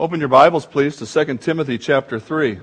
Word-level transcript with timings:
Open 0.00 0.20
your 0.20 0.28
Bibles, 0.28 0.64
please, 0.64 0.94
to 0.98 1.24
2 1.24 1.38
Timothy 1.38 1.76
chapter 1.76 2.20
3. 2.20 2.60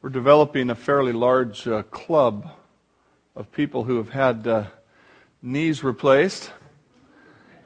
We're 0.00 0.10
developing 0.10 0.70
a 0.70 0.76
fairly 0.76 1.12
large 1.12 1.66
uh, 1.66 1.82
club 1.82 2.48
of 3.34 3.50
people 3.50 3.82
who 3.82 3.96
have 3.96 4.10
had 4.10 4.46
uh, 4.46 4.66
knees 5.42 5.82
replaced. 5.82 6.52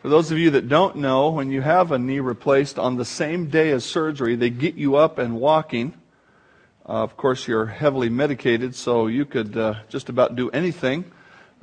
For 0.00 0.08
those 0.08 0.32
of 0.32 0.38
you 0.38 0.48
that 0.52 0.66
don't 0.66 0.96
know, 0.96 1.28
when 1.28 1.50
you 1.50 1.60
have 1.60 1.92
a 1.92 1.98
knee 1.98 2.20
replaced 2.20 2.78
on 2.78 2.96
the 2.96 3.04
same 3.04 3.50
day 3.50 3.70
as 3.70 3.84
surgery, 3.84 4.34
they 4.34 4.48
get 4.48 4.76
you 4.76 4.96
up 4.96 5.18
and 5.18 5.36
walking. 5.38 5.92
Uh, 6.90 7.04
of 7.04 7.16
course, 7.16 7.46
you're 7.46 7.66
heavily 7.66 8.08
medicated, 8.08 8.74
so 8.74 9.06
you 9.06 9.24
could 9.24 9.56
uh, 9.56 9.74
just 9.88 10.08
about 10.08 10.34
do 10.34 10.50
anything 10.50 11.04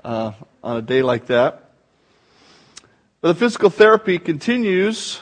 uh, 0.01 0.31
on 0.63 0.77
a 0.77 0.81
day 0.81 1.01
like 1.01 1.27
that. 1.27 1.71
But 3.19 3.33
the 3.33 3.35
physical 3.35 3.69
therapy 3.69 4.19
continues. 4.19 5.19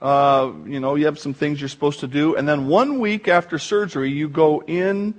Uh, 0.00 0.52
you 0.64 0.78
know, 0.78 0.94
you 0.94 1.06
have 1.06 1.18
some 1.18 1.34
things 1.34 1.60
you're 1.60 1.68
supposed 1.68 1.98
to 2.00 2.06
do, 2.06 2.36
and 2.36 2.48
then 2.48 2.68
one 2.68 3.00
week 3.00 3.26
after 3.26 3.58
surgery, 3.58 4.12
you 4.12 4.28
go 4.28 4.62
in 4.62 5.12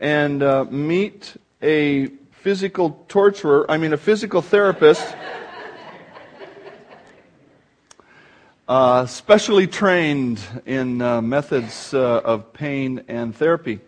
and 0.00 0.42
uh, 0.42 0.64
meet 0.64 1.36
a 1.60 2.06
physical 2.30 3.04
torturer. 3.08 3.70
I 3.70 3.76
mean, 3.76 3.92
a 3.92 3.98
physical 3.98 4.40
therapist. 4.40 5.04
Uh, 8.68 9.06
specially 9.06 9.66
trained 9.66 10.40
in 10.64 11.00
uh, 11.00 11.22
methods 11.22 11.94
uh, 11.94 12.20
of 12.24 12.52
pain 12.52 13.04
and 13.06 13.34
therapy. 13.34 13.80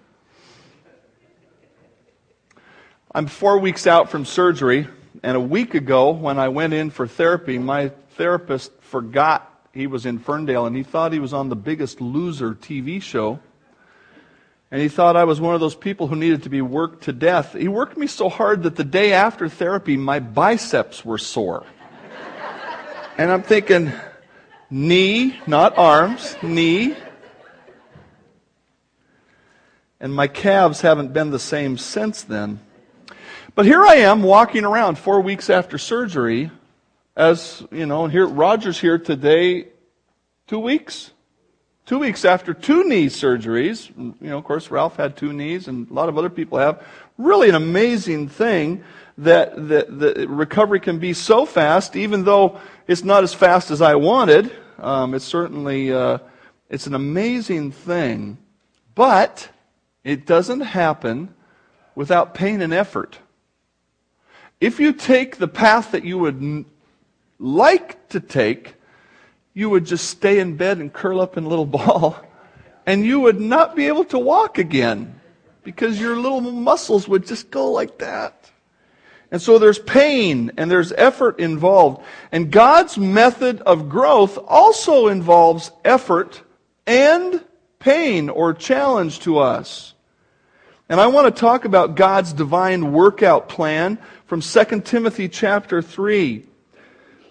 I'm 3.12 3.26
four 3.26 3.58
weeks 3.58 3.86
out 3.86 4.10
from 4.10 4.24
surgery, 4.24 4.86
and 5.22 5.36
a 5.36 5.40
week 5.40 5.74
ago, 5.74 6.10
when 6.10 6.38
I 6.38 6.48
went 6.48 6.74
in 6.74 6.90
for 6.90 7.08
therapy, 7.08 7.58
my 7.58 7.88
therapist 8.10 8.70
forgot 8.80 9.44
he 9.72 9.86
was 9.88 10.06
in 10.06 10.18
Ferndale 10.18 10.66
and 10.66 10.76
he 10.76 10.82
thought 10.82 11.12
he 11.12 11.18
was 11.18 11.32
on 11.32 11.48
the 11.48 11.56
biggest 11.56 12.00
loser 12.00 12.54
TV 12.54 13.02
show. 13.02 13.40
And 14.70 14.82
he 14.82 14.88
thought 14.88 15.16
I 15.16 15.24
was 15.24 15.40
one 15.40 15.54
of 15.54 15.60
those 15.60 15.74
people 15.74 16.08
who 16.08 16.16
needed 16.16 16.42
to 16.42 16.50
be 16.50 16.60
worked 16.60 17.04
to 17.04 17.12
death. 17.12 17.54
He 17.54 17.68
worked 17.68 17.96
me 17.96 18.06
so 18.06 18.28
hard 18.28 18.64
that 18.64 18.76
the 18.76 18.84
day 18.84 19.12
after 19.12 19.48
therapy, 19.48 19.96
my 19.96 20.20
biceps 20.20 21.04
were 21.04 21.16
sore. 21.16 21.64
and 23.16 23.32
I'm 23.32 23.42
thinking, 23.42 23.92
knee, 24.70 25.38
not 25.46 25.76
arms, 25.78 26.36
knee. 26.42 26.94
And 30.00 30.14
my 30.14 30.28
calves 30.28 30.80
haven't 30.80 31.12
been 31.12 31.30
the 31.30 31.38
same 31.38 31.76
since 31.76 32.22
then. 32.22 32.60
But 33.54 33.66
here 33.66 33.84
I 33.84 33.96
am 33.96 34.22
walking 34.22 34.64
around 34.64 34.98
four 34.98 35.20
weeks 35.20 35.50
after 35.50 35.78
surgery, 35.78 36.50
as, 37.16 37.66
you 37.72 37.86
know, 37.86 38.04
and 38.04 38.12
here, 38.12 38.26
Roger's 38.26 38.78
here 38.78 38.98
today, 38.98 39.68
two 40.46 40.60
weeks. 40.60 41.10
Two 41.84 41.98
weeks 41.98 42.26
after 42.26 42.52
two 42.52 42.84
knee 42.84 43.06
surgeries. 43.06 43.88
You 43.96 44.28
know, 44.28 44.36
of 44.36 44.44
course, 44.44 44.70
Ralph 44.70 44.96
had 44.96 45.16
two 45.16 45.32
knees, 45.32 45.68
and 45.68 45.90
a 45.90 45.94
lot 45.94 46.10
of 46.10 46.18
other 46.18 46.28
people 46.28 46.58
have. 46.58 46.86
Really 47.16 47.48
an 47.48 47.54
amazing 47.54 48.28
thing 48.28 48.84
that 49.18 49.68
the 49.68 50.26
recovery 50.28 50.78
can 50.78 50.98
be 50.98 51.12
so 51.12 51.44
fast, 51.44 51.96
even 51.96 52.24
though 52.24 52.60
it's 52.86 53.02
not 53.02 53.24
as 53.24 53.34
fast 53.34 53.70
as 53.70 53.82
I 53.82 53.96
wanted. 53.96 54.50
Um, 54.78 55.12
it's 55.12 55.24
certainly 55.24 55.92
uh, 55.92 56.18
it's 56.70 56.86
an 56.86 56.94
amazing 56.94 57.72
thing, 57.72 58.38
but 58.94 59.48
it 60.04 60.24
doesn't 60.24 60.60
happen 60.60 61.34
without 61.96 62.32
pain 62.32 62.60
and 62.60 62.72
effort. 62.72 63.18
If 64.60 64.78
you 64.78 64.92
take 64.92 65.38
the 65.38 65.48
path 65.48 65.92
that 65.92 66.04
you 66.04 66.18
would 66.18 66.64
like 67.40 68.08
to 68.10 68.20
take, 68.20 68.74
you 69.52 69.68
would 69.68 69.84
just 69.84 70.08
stay 70.08 70.38
in 70.38 70.56
bed 70.56 70.78
and 70.78 70.92
curl 70.92 71.20
up 71.20 71.36
in 71.36 71.42
a 71.42 71.48
little 71.48 71.66
ball, 71.78 72.16
and 72.86 73.04
you 73.04 73.18
would 73.18 73.40
not 73.40 73.74
be 73.74 73.88
able 73.88 74.04
to 74.04 74.18
walk 74.18 74.58
again 74.58 75.20
because 75.64 76.00
your 76.00 76.16
little 76.16 76.40
muscles 76.40 77.08
would 77.08 77.26
just 77.26 77.50
go 77.50 77.72
like 77.72 77.98
that. 77.98 78.48
And 79.30 79.42
so 79.42 79.58
there's 79.58 79.78
pain 79.78 80.52
and 80.56 80.70
there's 80.70 80.92
effort 80.92 81.38
involved. 81.38 82.02
And 82.32 82.50
God's 82.50 82.96
method 82.96 83.60
of 83.60 83.88
growth 83.88 84.38
also 84.46 85.08
involves 85.08 85.70
effort 85.84 86.42
and 86.86 87.44
pain 87.78 88.30
or 88.30 88.54
challenge 88.54 89.20
to 89.20 89.38
us. 89.38 89.94
And 90.88 91.00
I 91.00 91.08
want 91.08 91.34
to 91.34 91.40
talk 91.40 91.66
about 91.66 91.96
God's 91.96 92.32
divine 92.32 92.92
workout 92.92 93.48
plan 93.50 93.98
from 94.26 94.40
2 94.40 94.80
Timothy 94.80 95.28
chapter 95.28 95.82
3. 95.82 96.44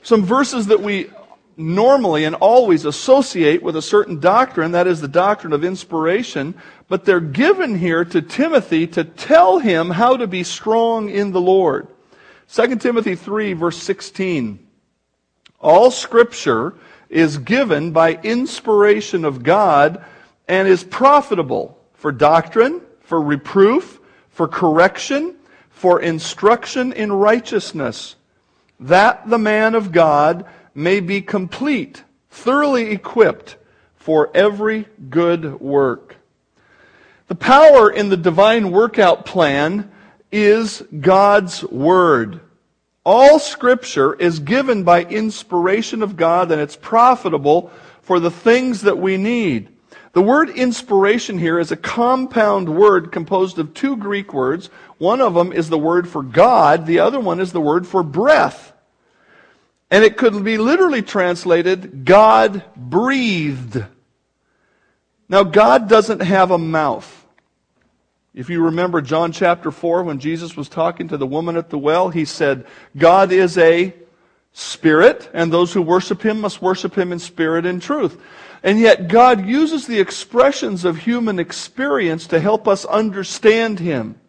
Some 0.03 0.23
verses 0.23 0.67
that 0.67 0.81
we 0.81 1.09
normally 1.57 2.23
and 2.23 2.35
always 2.35 2.85
associate 2.85 3.63
with 3.63 3.75
a 3.75 3.81
certain 3.81 4.19
doctrine, 4.19 4.71
that 4.71 4.87
is 4.87 5.01
the 5.01 5.07
doctrine 5.07 5.53
of 5.53 5.63
inspiration, 5.63 6.53
but 6.87 7.03
they're 7.03 7.19
given 7.19 7.75
here 7.75 8.05
to 8.05 8.21
Timothy 8.21 8.85
to 8.87 9.03
tell 9.03 9.57
him 9.59 9.89
how 9.89 10.15
to 10.15 10.27
be 10.27 10.43
strong 10.43 11.09
in 11.09 11.31
the 11.31 11.41
Lord. 11.41 11.87
2 12.53 12.75
Timothy 12.77 13.15
3 13.15 13.53
verse 13.53 13.77
16. 13.81 14.65
All 15.59 15.89
scripture 15.89 16.75
is 17.09 17.39
given 17.39 17.91
by 17.91 18.13
inspiration 18.13 19.25
of 19.25 19.43
God 19.43 20.03
and 20.47 20.67
is 20.67 20.83
profitable 20.83 21.77
for 21.93 22.11
doctrine, 22.11 22.81
for 23.01 23.19
reproof, 23.19 23.99
for 24.29 24.47
correction, 24.47 25.35
for 25.69 26.01
instruction 26.01 26.93
in 26.93 27.11
righteousness, 27.11 28.15
that 28.79 29.27
the 29.27 29.37
man 29.37 29.73
of 29.73 29.91
God 29.91 30.45
may 30.77 30.99
be 30.99 31.19
complete, 31.21 32.03
thoroughly 32.29 32.91
equipped 32.91 33.57
for 33.95 34.29
every 34.35 34.85
good 35.09 35.59
work. 35.59 36.17
The 37.27 37.35
power 37.35 37.89
in 37.89 38.09
the 38.09 38.15
divine 38.15 38.69
workout 38.69 39.25
plan 39.25 39.91
is 40.31 40.83
God's 41.01 41.63
Word. 41.63 42.41
All 43.03 43.39
Scripture 43.39 44.13
is 44.13 44.37
given 44.37 44.83
by 44.83 45.03
inspiration 45.03 46.03
of 46.03 46.15
God 46.15 46.51
and 46.51 46.61
it's 46.61 46.75
profitable 46.75 47.71
for 48.03 48.19
the 48.19 48.31
things 48.31 48.81
that 48.83 48.99
we 48.99 49.17
need. 49.17 49.69
The 50.13 50.21
word 50.21 50.49
inspiration 50.49 51.39
here 51.39 51.59
is 51.59 51.71
a 51.71 51.77
compound 51.77 52.69
word 52.69 53.11
composed 53.11 53.57
of 53.59 53.73
two 53.73 53.97
Greek 53.97 54.33
words. 54.33 54.67
One 54.99 55.21
of 55.21 55.33
them 55.33 55.51
is 55.51 55.69
the 55.69 55.77
word 55.77 56.07
for 56.07 56.21
God, 56.21 56.85
the 56.85 56.99
other 56.99 57.19
one 57.19 57.39
is 57.39 57.51
the 57.51 57.61
word 57.61 57.87
for 57.87 58.03
breath. 58.03 58.73
And 59.89 60.03
it 60.03 60.17
could 60.17 60.43
be 60.43 60.57
literally 60.57 61.01
translated, 61.01 62.03
God 62.03 62.63
breathed. 62.75 63.83
Now, 65.29 65.43
God 65.43 65.87
doesn't 65.87 66.21
have 66.21 66.51
a 66.51 66.57
mouth. 66.57 67.25
If 68.33 68.49
you 68.49 68.65
remember 68.65 69.01
John 69.01 69.31
chapter 69.31 69.71
4, 69.71 70.03
when 70.03 70.19
Jesus 70.19 70.55
was 70.55 70.69
talking 70.69 71.07
to 71.07 71.17
the 71.17 71.25
woman 71.25 71.57
at 71.57 71.69
the 71.69 71.77
well, 71.77 72.09
he 72.09 72.23
said, 72.23 72.67
God 72.95 73.31
is 73.31 73.57
a 73.57 73.93
spirit, 74.53 75.29
and 75.33 75.51
those 75.51 75.73
who 75.73 75.81
worship 75.81 76.21
him 76.21 76.41
must 76.41 76.61
worship 76.61 76.97
him 76.97 77.11
in 77.11 77.19
spirit 77.19 77.65
and 77.65 77.81
truth. 77.81 78.21
And 78.63 78.79
yet, 78.79 79.07
God 79.07 79.45
uses 79.45 79.87
the 79.87 79.99
expressions 79.99 80.83
of 80.83 80.97
human 80.97 81.39
experience 81.39 82.27
to 82.27 82.39
help 82.39 82.67
us 82.67 82.85
understand 82.85 83.79
him. 83.79 84.19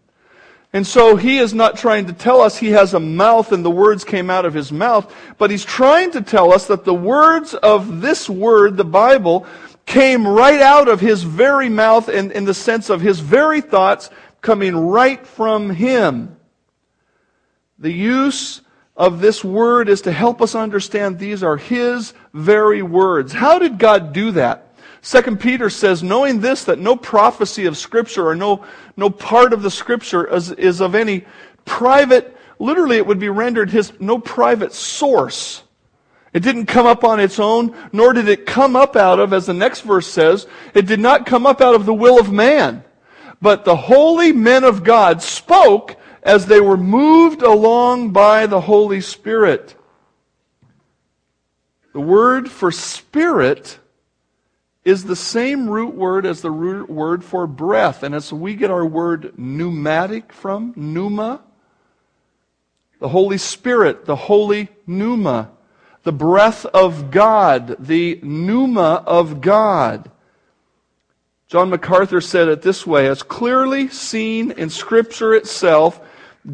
And 0.73 0.87
so 0.87 1.17
he 1.17 1.39
is 1.39 1.55
not 1.55 1.79
trying 1.79 2.07
to 2.07 2.13
tell 2.13 2.43
us 2.43 2.59
he 2.59 2.71
has 2.73 2.93
a 2.93 3.01
mouth 3.01 3.53
and 3.53 3.65
the 3.65 3.71
words 3.71 4.05
came 4.05 4.29
out 4.29 4.45
of 4.45 4.53
his 4.53 4.71
mouth, 4.71 5.15
but 5.39 5.51
he's 5.51 5.65
trying 5.65 6.11
to 6.13 6.21
tell 6.21 6.53
us 6.53 6.67
that 6.67 6.85
the 6.85 6.95
words 6.95 7.55
of 7.55 8.03
this 8.03 8.29
word, 8.29 8.77
the 8.77 8.85
Bible, 8.85 9.47
came 9.87 10.29
right 10.29 10.61
out 10.61 10.89
of 10.89 11.01
his 11.01 11.23
very 11.23 11.71
mouth 11.71 12.11
in, 12.11 12.31
in 12.33 12.45
the 12.45 12.53
sense 12.53 12.91
of 12.91 13.01
his 13.01 13.21
very 13.21 13.63
thoughts 13.63 14.11
coming 14.43 14.77
right 14.77 15.27
from 15.27 15.71
him. 15.71 16.37
The 17.79 17.93
use 17.93 18.61
of 18.95 19.21
this 19.21 19.43
word 19.43 19.89
is 19.89 20.03
to 20.03 20.13
help 20.13 20.43
us 20.43 20.55
understand 20.55 21.19
these 21.19 21.43
are 21.43 21.57
his 21.57 22.13
very 22.35 22.83
words. 22.83 23.33
How 23.33 23.59
did 23.59 23.79
God 23.79 24.13
do 24.13 24.33
that? 24.33 24.68
Second 25.01 25.41
Peter 25.41 25.71
says, 25.71 26.03
knowing 26.03 26.41
this, 26.41 26.65
that 26.65 26.79
no 26.79 26.97
prophecy 26.97 27.67
of 27.67 27.77
Scripture 27.77 28.27
or 28.29 28.35
no, 28.35 28.65
no 28.97 29.11
part 29.11 29.53
of 29.53 29.63
the 29.63 29.71
Scripture 29.71 30.27
is, 30.35 30.51
is 30.53 30.81
of 30.81 30.95
any 30.95 31.25
private, 31.65 32.37
literally 32.59 32.97
it 32.97 33.07
would 33.07 33.21
be 33.21 33.29
rendered 33.29 33.71
his, 33.71 33.93
no 34.01 34.19
private 34.19 34.73
source. 34.73 35.63
It 36.33 36.43
didn't 36.43 36.67
come 36.67 36.87
up 36.87 37.05
on 37.05 37.21
its 37.21 37.39
own, 37.39 37.75
nor 37.93 38.13
did 38.13 38.29
it 38.29 38.45
come 38.45 38.77
up 38.77 38.97
out 38.97 39.19
of, 39.19 39.33
as 39.33 39.47
the 39.47 39.55
next 39.55 39.83
verse 39.83 40.07
says, 40.07 40.47
it 40.75 40.87
did 40.87 41.01
not 41.01 41.27
come 41.27 41.47
up 41.47 41.61
out 41.61 41.75
of 41.75 41.87
the 41.87 41.95
will 41.95 42.21
of 42.21 42.31
man. 42.31 42.85
But 43.41 43.65
the 43.65 43.77
holy 43.77 44.33
men 44.33 44.65
of 44.65 44.85
God 44.85 45.23
spoke 45.23 45.97
as 46.23 46.47
they 46.47 46.61
were 46.61 46.77
moved 46.77 47.43
along 47.43 48.11
by 48.11 48.47
the 48.47 48.61
Holy 48.61 49.01
Spirit. 49.01 49.77
The 51.93 52.01
word 52.01 52.51
for 52.51 52.71
spirit 52.71 53.79
is 54.85 55.05
the 55.05 55.17
same 55.17 55.69
root 55.69 55.95
word 55.95 56.25
as 56.25 56.41
the 56.41 56.51
root 56.51 56.89
word 56.89 57.25
for 57.25 57.47
breath. 57.47 58.03
And 58.03 58.15
as 58.15 58.33
we 58.33 58.55
get 58.55 58.71
our 58.71 58.87
word 58.87 59.35
pneumatic 59.37 60.33
from, 60.33 60.73
pneuma, 60.77 61.43
the 63.01 63.09
Holy 63.09 63.39
Spirit, 63.39 64.07
the 64.07 64.17
Holy 64.17 64.69
pneuma, 64.87 65.51
the 66.05 66.13
breath 66.13 66.65
of 66.67 67.11
God, 67.11 67.77
the 67.79 68.19
pneuma 68.23 69.03
of 69.07 69.41
God. 69.41 70.11
John 71.49 71.71
MacArthur 71.71 72.21
said 72.21 72.49
it 72.49 72.63
this 72.63 72.87
way 72.87 73.09
as 73.09 73.23
clearly 73.23 73.89
seen 73.89 74.51
in 74.53 74.71
Scripture 74.71 75.35
itself, 75.35 76.01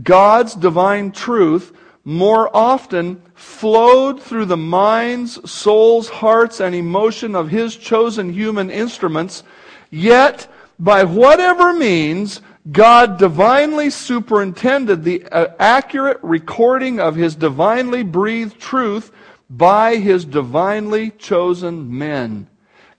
God's 0.02 0.54
divine 0.54 1.12
truth 1.12 1.72
more 2.04 2.54
often 2.54 3.22
flowed 3.34 4.22
through 4.22 4.44
the 4.44 4.56
minds, 4.56 5.50
souls, 5.50 6.08
hearts, 6.08 6.60
and 6.60 6.74
emotion 6.74 7.34
of 7.34 7.48
his 7.48 7.76
chosen 7.76 8.32
human 8.32 8.70
instruments, 8.70 9.42
yet 9.90 10.46
by 10.78 11.04
whatever 11.04 11.72
means 11.72 12.42
God 12.70 13.18
divinely 13.18 13.90
superintended 13.90 15.04
the 15.04 15.24
uh, 15.26 15.54
accurate 15.58 16.18
recording 16.22 17.00
of 17.00 17.14
his 17.14 17.34
divinely 17.34 18.02
breathed 18.02 18.58
truth 18.58 19.12
by 19.50 19.96
his 19.96 20.24
divinely 20.24 21.10
chosen 21.10 21.96
men. 21.96 22.48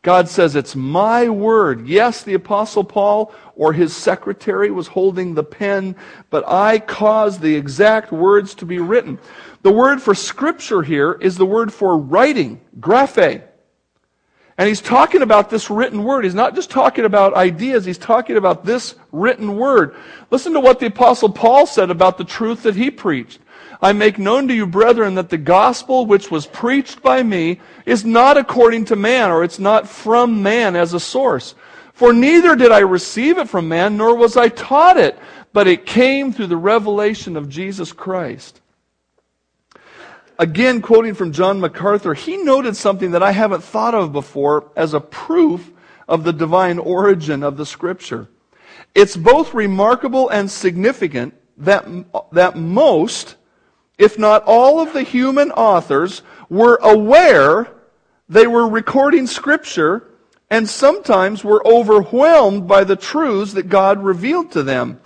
God 0.06 0.30
says, 0.30 0.56
It's 0.56 0.76
my 0.76 1.28
word. 1.30 1.88
Yes, 1.88 2.22
the 2.22 2.36
Apostle 2.36 2.84
Paul 2.84 3.34
or 3.56 3.74
his 3.74 3.96
secretary 3.96 4.70
was 4.70 4.86
holding 4.86 5.34
the 5.34 5.44
pen, 5.44 5.96
but 6.30 6.48
I 6.48 6.78
caused 6.78 7.42
the 7.42 7.56
exact 7.56 8.12
words 8.12 8.54
to 8.56 8.68
be 8.68 8.78
written. 8.78 9.18
The 9.64 9.72
word 9.72 10.00
for 10.00 10.14
scripture 10.14 10.84
here 10.84 11.14
is 11.14 11.38
the 11.38 11.46
word 11.48 11.74
for 11.74 11.98
writing, 11.98 12.62
graphe. 12.80 13.42
And 14.60 14.68
he's 14.68 14.80
talking 14.80 15.24
about 15.24 15.50
this 15.50 15.72
written 15.72 16.04
word. 16.04 16.24
He's 16.24 16.36
not 16.36 16.54
just 16.54 16.70
talking 16.70 17.06
about 17.06 17.34
ideas, 17.34 17.84
he's 17.84 17.98
talking 17.98 18.38
about 18.38 18.64
this 18.64 18.94
written 19.12 19.58
word. 19.58 19.96
Listen 20.30 20.54
to 20.54 20.60
what 20.60 20.80
the 20.80 20.86
Apostle 20.86 21.30
Paul 21.30 21.66
said 21.66 21.90
about 21.90 22.20
the 22.20 22.26
truth 22.26 22.62
that 22.62 22.76
he 22.76 22.92
preached. 22.92 23.40
I 23.86 23.94
make 23.94 24.18
known 24.18 24.48
to 24.48 24.54
you, 24.56 24.66
brethren, 24.66 25.14
that 25.14 25.30
the 25.30 25.38
gospel 25.38 26.08
which 26.08 26.32
was 26.32 26.48
preached 26.48 27.04
by 27.04 27.22
me 27.22 27.62
is 27.86 28.04
not 28.04 28.36
according 28.36 28.86
to 28.86 28.96
man, 28.96 29.30
or 29.30 29.44
it's 29.44 29.60
not 29.60 29.88
from 29.88 30.42
man 30.42 30.76
as 30.76 30.96
a 30.96 31.00
source. 31.00 31.54
For 31.94 32.12
neither 32.12 32.56
did 32.56 32.72
I 32.72 32.80
receive 32.80 33.38
it 33.38 33.48
from 33.48 33.68
man, 33.68 33.96
nor 33.96 34.16
was 34.16 34.38
I 34.38 34.50
taught 34.50 34.98
it, 34.98 35.20
but 35.54 35.68
it 35.68 35.86
came 35.86 36.34
through 36.34 36.48
the 36.48 36.58
revelation 36.58 37.38
of 37.38 37.48
Jesus 37.48 37.92
Christ. 37.92 38.60
Again, 40.40 40.82
quoting 40.82 41.14
from 41.14 41.32
John 41.32 41.60
MacArthur, 41.60 42.16
he 42.16 42.38
noted 42.38 42.76
something 42.76 43.12
that 43.12 43.22
I 43.22 43.34
haven't 43.34 43.64
thought 43.64 43.94
of 43.94 44.12
before 44.12 44.72
as 44.76 44.96
a 44.96 45.00
proof 45.00 45.72
of 46.08 46.24
the 46.24 46.34
divine 46.34 46.80
origin 46.80 47.44
of 47.44 47.56
the 47.56 47.68
scripture. 47.68 48.30
It's 48.96 49.16
both 49.16 49.54
remarkable 49.54 50.28
and 50.30 50.50
significant 50.50 51.36
that, 51.58 51.86
that 52.32 52.58
most 52.58 53.36
if 53.98 54.18
not 54.20 54.44
all 54.46 54.80
of 54.80 54.94
the 54.94 55.04
human 55.04 55.52
authors, 55.52 56.22
were 56.50 56.80
aware 56.82 57.68
they 58.28 58.48
were 58.48 58.68
recording 58.68 59.28
Scripture 59.28 60.08
and 60.50 60.70
sometimes 60.70 61.44
were 61.44 61.66
overwhelmed 61.66 62.68
by 62.68 62.84
the 62.84 62.96
truths 62.96 63.54
that 63.54 63.70
God 63.70 64.04
revealed 64.04 64.52
to 64.52 64.64
them. 64.64 65.00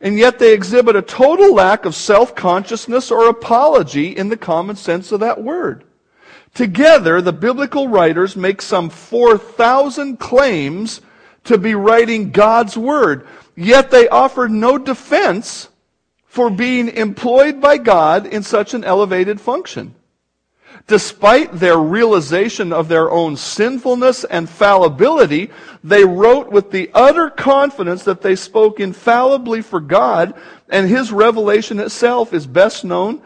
And 0.00 0.18
yet 0.18 0.38
they 0.38 0.54
exhibit 0.54 0.96
a 0.96 1.02
total 1.02 1.54
lack 1.54 1.84
of 1.84 1.94
self 1.94 2.34
consciousness 2.34 3.10
or 3.10 3.28
apology 3.28 4.16
in 4.16 4.28
the 4.28 4.36
common 4.36 4.76
sense 4.76 5.12
of 5.12 5.20
that 5.20 5.42
word. 5.42 5.84
Together, 6.54 7.20
the 7.20 7.32
biblical 7.32 7.88
writers 7.88 8.36
make 8.36 8.60
some 8.60 8.90
4,000 8.90 10.18
claims 10.18 11.00
to 11.44 11.58
be 11.58 11.74
writing 11.74 12.30
God's 12.30 12.76
word, 12.76 13.26
yet 13.56 13.90
they 13.90 14.08
offer 14.08 14.48
no 14.48 14.76
defense 14.78 15.68
for 16.30 16.48
being 16.48 16.86
employed 16.90 17.60
by 17.60 17.76
God 17.76 18.24
in 18.24 18.44
such 18.44 18.72
an 18.72 18.84
elevated 18.84 19.40
function. 19.40 19.96
Despite 20.86 21.58
their 21.58 21.76
realization 21.76 22.72
of 22.72 22.86
their 22.86 23.10
own 23.10 23.36
sinfulness 23.36 24.22
and 24.22 24.48
fallibility, 24.48 25.50
they 25.82 26.04
wrote 26.04 26.52
with 26.52 26.70
the 26.70 26.88
utter 26.94 27.30
confidence 27.30 28.04
that 28.04 28.22
they 28.22 28.36
spoke 28.36 28.78
infallibly 28.78 29.60
for 29.60 29.80
God, 29.80 30.34
and 30.68 30.88
His 30.88 31.10
revelation 31.10 31.80
itself 31.80 32.32
is 32.32 32.46
best 32.46 32.84
known, 32.84 33.20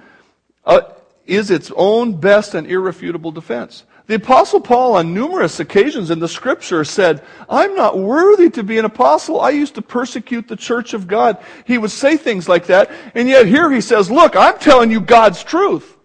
uh, 0.64 0.80
is 1.26 1.50
its 1.50 1.70
own 1.76 2.18
best 2.18 2.54
and 2.54 2.66
irrefutable 2.66 3.32
defense. 3.32 3.84
The 4.06 4.16
apostle 4.16 4.60
Paul 4.60 4.96
on 4.96 5.14
numerous 5.14 5.60
occasions 5.60 6.10
in 6.10 6.18
the 6.18 6.28
scripture 6.28 6.84
said, 6.84 7.24
I'm 7.48 7.74
not 7.74 7.98
worthy 7.98 8.50
to 8.50 8.62
be 8.62 8.76
an 8.76 8.84
apostle. 8.84 9.40
I 9.40 9.50
used 9.50 9.76
to 9.76 9.82
persecute 9.82 10.46
the 10.46 10.56
church 10.56 10.92
of 10.92 11.06
God. 11.06 11.42
He 11.64 11.78
would 11.78 11.90
say 11.90 12.18
things 12.18 12.46
like 12.46 12.66
that. 12.66 12.90
And 13.14 13.28
yet 13.28 13.46
here 13.46 13.70
he 13.70 13.80
says, 13.80 14.10
look, 14.10 14.36
I'm 14.36 14.58
telling 14.58 14.90
you 14.90 15.00
God's 15.00 15.42
truth. 15.42 15.96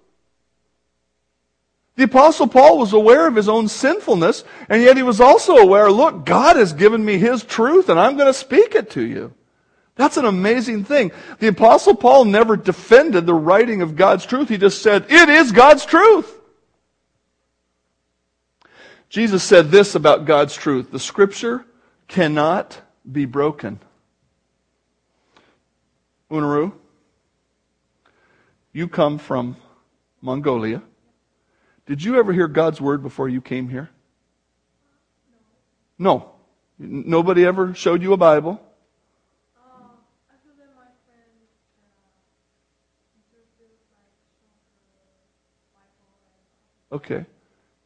The 1.97 2.05
apostle 2.05 2.47
Paul 2.47 2.77
was 2.77 2.93
aware 2.93 3.27
of 3.27 3.35
his 3.35 3.49
own 3.49 3.67
sinfulness, 3.67 4.45
and 4.69 4.81
yet 4.81 4.95
he 4.95 5.03
was 5.03 5.19
also 5.19 5.57
aware, 5.57 5.91
look, 5.91 6.25
God 6.25 6.55
has 6.55 6.71
given 6.71 7.03
me 7.03 7.17
his 7.17 7.43
truth 7.43 7.89
and 7.89 7.99
I'm 7.99 8.15
going 8.15 8.31
to 8.31 8.33
speak 8.33 8.75
it 8.75 8.91
to 8.91 9.01
you. 9.01 9.33
That's 9.95 10.15
an 10.15 10.23
amazing 10.23 10.85
thing. 10.85 11.11
The 11.39 11.47
apostle 11.47 11.95
Paul 11.95 12.23
never 12.23 12.55
defended 12.55 13.25
the 13.25 13.33
writing 13.33 13.81
of 13.81 13.97
God's 13.97 14.25
truth. 14.25 14.47
He 14.47 14.57
just 14.57 14.81
said, 14.81 15.07
it 15.09 15.27
is 15.27 15.51
God's 15.51 15.85
truth. 15.85 16.38
Jesus 19.09 19.43
said 19.43 19.71
this 19.71 19.95
about 19.95 20.25
God's 20.25 20.55
truth 20.55 20.91
the 20.91 20.99
scripture 20.99 21.65
cannot 22.07 22.79
be 23.11 23.25
broken. 23.25 23.79
Unaru, 26.31 26.73
you 28.71 28.87
come 28.87 29.17
from 29.17 29.57
Mongolia. 30.21 30.83
Did 31.87 32.03
you 32.03 32.17
ever 32.17 32.31
hear 32.31 32.47
God's 32.47 32.79
word 32.79 33.01
before 33.01 33.27
you 33.27 33.41
came 33.41 33.67
here? 33.67 33.89
No. 35.97 36.31
Nobody 36.77 37.45
ever 37.45 37.73
showed 37.73 38.03
you 38.03 38.13
a 38.13 38.17
Bible? 38.17 38.61
Okay. 46.91 47.25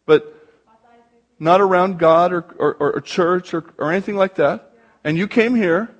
But 0.05 0.42
not 1.39 1.61
around 1.61 1.99
God 1.99 2.31
or, 2.31 2.41
or, 2.57 2.75
or 2.75 3.01
church 3.01 3.53
or, 3.53 3.65
or 3.77 3.91
anything 3.91 4.15
like 4.15 4.35
that, 4.35 4.73
and 5.03 5.17
you 5.17 5.27
came 5.27 5.55
here 5.55 5.93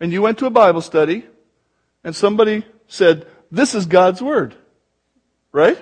and 0.00 0.12
you 0.12 0.22
went 0.22 0.38
to 0.38 0.46
a 0.46 0.50
Bible 0.50 0.80
study 0.80 1.26
and 2.02 2.14
somebody 2.14 2.64
said, 2.86 3.26
This 3.50 3.74
is 3.74 3.86
God's 3.86 4.22
Word. 4.22 4.54
Right? 5.52 5.78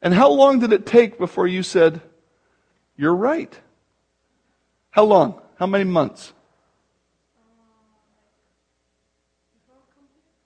And 0.00 0.14
how 0.14 0.30
long 0.30 0.60
did 0.60 0.72
it 0.72 0.86
take 0.86 1.18
before 1.18 1.46
you 1.46 1.62
said, 1.62 2.00
You're 2.96 3.14
right? 3.14 3.58
How 4.90 5.04
long? 5.04 5.40
How 5.58 5.66
many 5.66 5.84
months? 5.84 6.32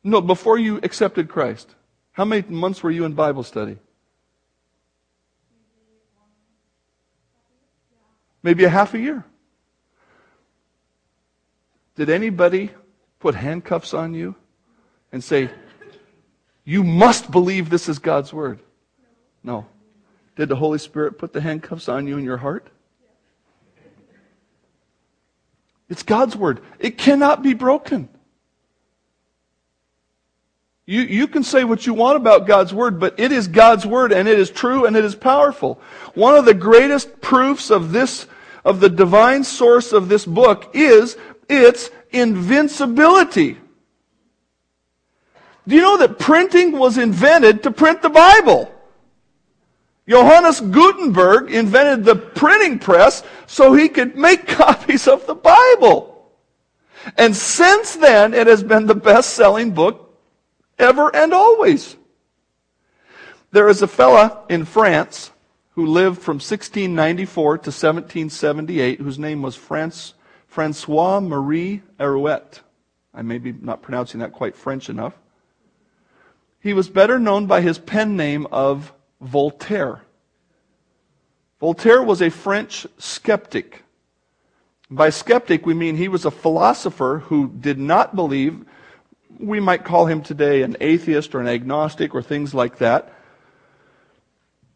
No, 0.05 0.21
before 0.21 0.59
you 0.59 0.81
accepted 0.83 1.29
Christ. 1.29 1.75
How 2.13 2.25
many 2.25 2.43
months 2.49 2.83
were 2.83 2.91
you 2.91 3.05
in 3.05 3.13
Bible 3.13 3.43
study? 3.43 3.79
Maybe 8.43 8.65
a 8.65 8.69
half 8.69 8.95
a 8.95 8.99
year. 8.99 9.25
Did 11.95 12.11
anybody 12.11 12.71
put 13.19 13.35
handcuffs 13.35 13.95
on 13.95 14.15
you 14.15 14.35
and 15.13 15.23
say, 15.23 15.51
You 16.65 16.83
must 16.83 17.31
believe 17.31 17.71
this 17.71 17.89
is 17.89 17.99
God's 17.99 18.33
word? 18.33 18.61
No. 19.43 19.67
Did 20.37 20.49
the 20.49 20.57
Holy 20.57 20.79
Spirit 20.79 21.19
put 21.19 21.33
the 21.33 21.41
handcuffs 21.41 21.89
on 21.89 22.07
you 22.07 22.17
in 22.17 22.25
your 22.25 22.39
heart? 22.39 22.69
It's 25.89 26.03
God's 26.03 26.35
word. 26.35 26.63
It 26.79 26.97
cannot 26.97 27.43
be 27.43 27.53
broken. 27.53 28.09
You, 30.85 31.03
you 31.03 31.29
can 31.29 31.45
say 31.45 31.63
what 31.63 31.87
you 31.87 31.95
want 31.95 32.17
about 32.17 32.47
God's 32.47 32.75
Word, 32.75 32.99
but 32.99 33.19
it 33.19 33.31
is 33.31 33.47
God's 33.47 33.87
Word 33.87 34.13
and 34.13 34.27
it 34.27 34.39
is 34.39 34.51
true 34.51 34.85
and 34.85 34.97
it 34.97 35.05
is 35.05 35.15
powerful. 35.15 35.81
One 36.15 36.35
of 36.35 36.45
the 36.45 36.55
greatest 36.55 37.21
proofs 37.21 37.71
of 37.71 37.93
this 37.93 38.27
of 38.65 38.81
the 38.81 38.89
divine 38.89 39.43
source 39.43 39.93
of 39.93 40.09
this 40.09 40.25
book 40.25 40.71
is 40.73 41.17
its 41.49 41.91
invincibility. 42.11 43.59
Do 45.67 45.75
you 45.75 45.81
know 45.81 45.97
that 45.99 46.19
printing 46.19 46.73
was 46.73 46.99
invented 46.99 47.63
to 47.65 47.71
print 47.71 48.03
the 48.03 48.11
Bible? 48.11 48.73
Johannes 50.09 50.61
Gutenberg 50.61 51.53
invented 51.53 52.05
the 52.05 52.17
printing 52.17 52.79
press 52.79 53.23
so 53.47 53.73
he 53.73 53.89
could 53.89 54.17
make 54.17 54.47
copies 54.49 55.07
of 55.07 55.27
the 55.27 55.35
Bible. 55.35 56.33
And 57.17 57.37
since 57.37 57.97
then, 57.97 58.35
it 58.35 58.47
has 58.47 58.63
been 58.63 58.87
the 58.87 58.95
best 58.95 59.35
selling 59.35 59.73
book 59.73 60.12
ever 60.83 61.15
and 61.15 61.33
always. 61.33 61.97
There 63.53 63.69
is 63.69 63.83
a 63.83 63.89
fella 63.89 64.45
in 64.49 64.65
France 64.65 65.31
who 65.75 65.87
lived 65.87 66.21
from 66.21 66.37
1694 66.37 67.59
to 67.59 67.71
1778, 67.71 69.01
whose 69.01 69.19
name 69.19 69.43
was 69.43 69.57
France, 69.57 70.15
Francois 70.47 71.21
Marie 71.21 71.83
Arouet. 71.99 72.61
I 73.15 73.23
may 73.23 73.39
be 73.39 73.53
not 73.53 73.83
pronouncing 73.83 74.21
that 74.21 74.33
quite 74.33 74.57
French 74.57 74.89
enough. 74.91 75.15
He 76.61 76.73
was 76.73 76.89
better 76.89 77.19
known 77.19 77.47
by 77.47 77.61
his 77.61 77.79
pen 77.79 78.17
name 78.17 78.47
of 78.53 78.93
Voltaire. 79.21 80.03
Voltaire 81.61 82.03
was 82.03 82.21
a 82.21 82.31
French 82.31 82.87
skeptic. 82.99 83.83
By 84.91 85.11
skeptic, 85.11 85.65
we 85.65 85.75
mean 85.75 85.97
he 85.97 86.09
was 86.09 86.25
a 86.25 86.31
philosopher 86.31 87.23
who 87.27 87.49
did 87.49 87.79
not 87.79 88.15
believe, 88.15 88.65
we 89.39 89.61
might 89.61 89.85
call 89.85 90.07
him 90.07 90.23
today 90.23 90.63
an 90.63 90.77
atheist 90.81 91.35
or 91.35 91.41
an 91.41 91.49
agnostic 91.49 92.15
or 92.15 92.23
things 92.23 92.55
like 92.55 92.79
that. 92.79 93.13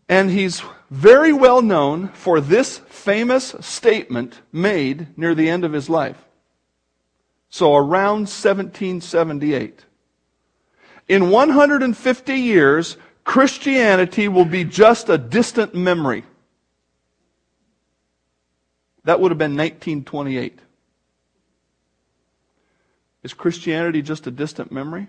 And 0.09 0.31
he's 0.31 0.63
very 0.91 1.33
well 1.33 1.63
known 1.63 2.09
for 2.09 2.41
this 2.41 2.79
famous 2.79 3.55
statement 3.61 4.41
made 4.53 5.09
near 5.19 5.35
the 5.35 5.49
end 5.49 5.65
of 5.65 5.73
his 5.73 5.91
life. 5.91 6.25
So 7.49 7.75
around 7.75 8.29
1778. 8.29 9.85
In 11.09 11.31
150 11.31 12.35
years, 12.35 12.97
Christianity 13.25 14.29
will 14.29 14.45
be 14.45 14.65
just 14.65 15.09
a 15.09 15.19
distant 15.19 15.75
memory. 15.75 16.25
That 19.05 19.21
would 19.21 19.31
have 19.31 19.39
been 19.39 19.57
1928. 19.57 20.61
Is 23.27 23.35
Christianity 23.35 24.03
just 24.03 24.29
a 24.29 24.31
distant 24.31 24.71
memory? 24.71 25.09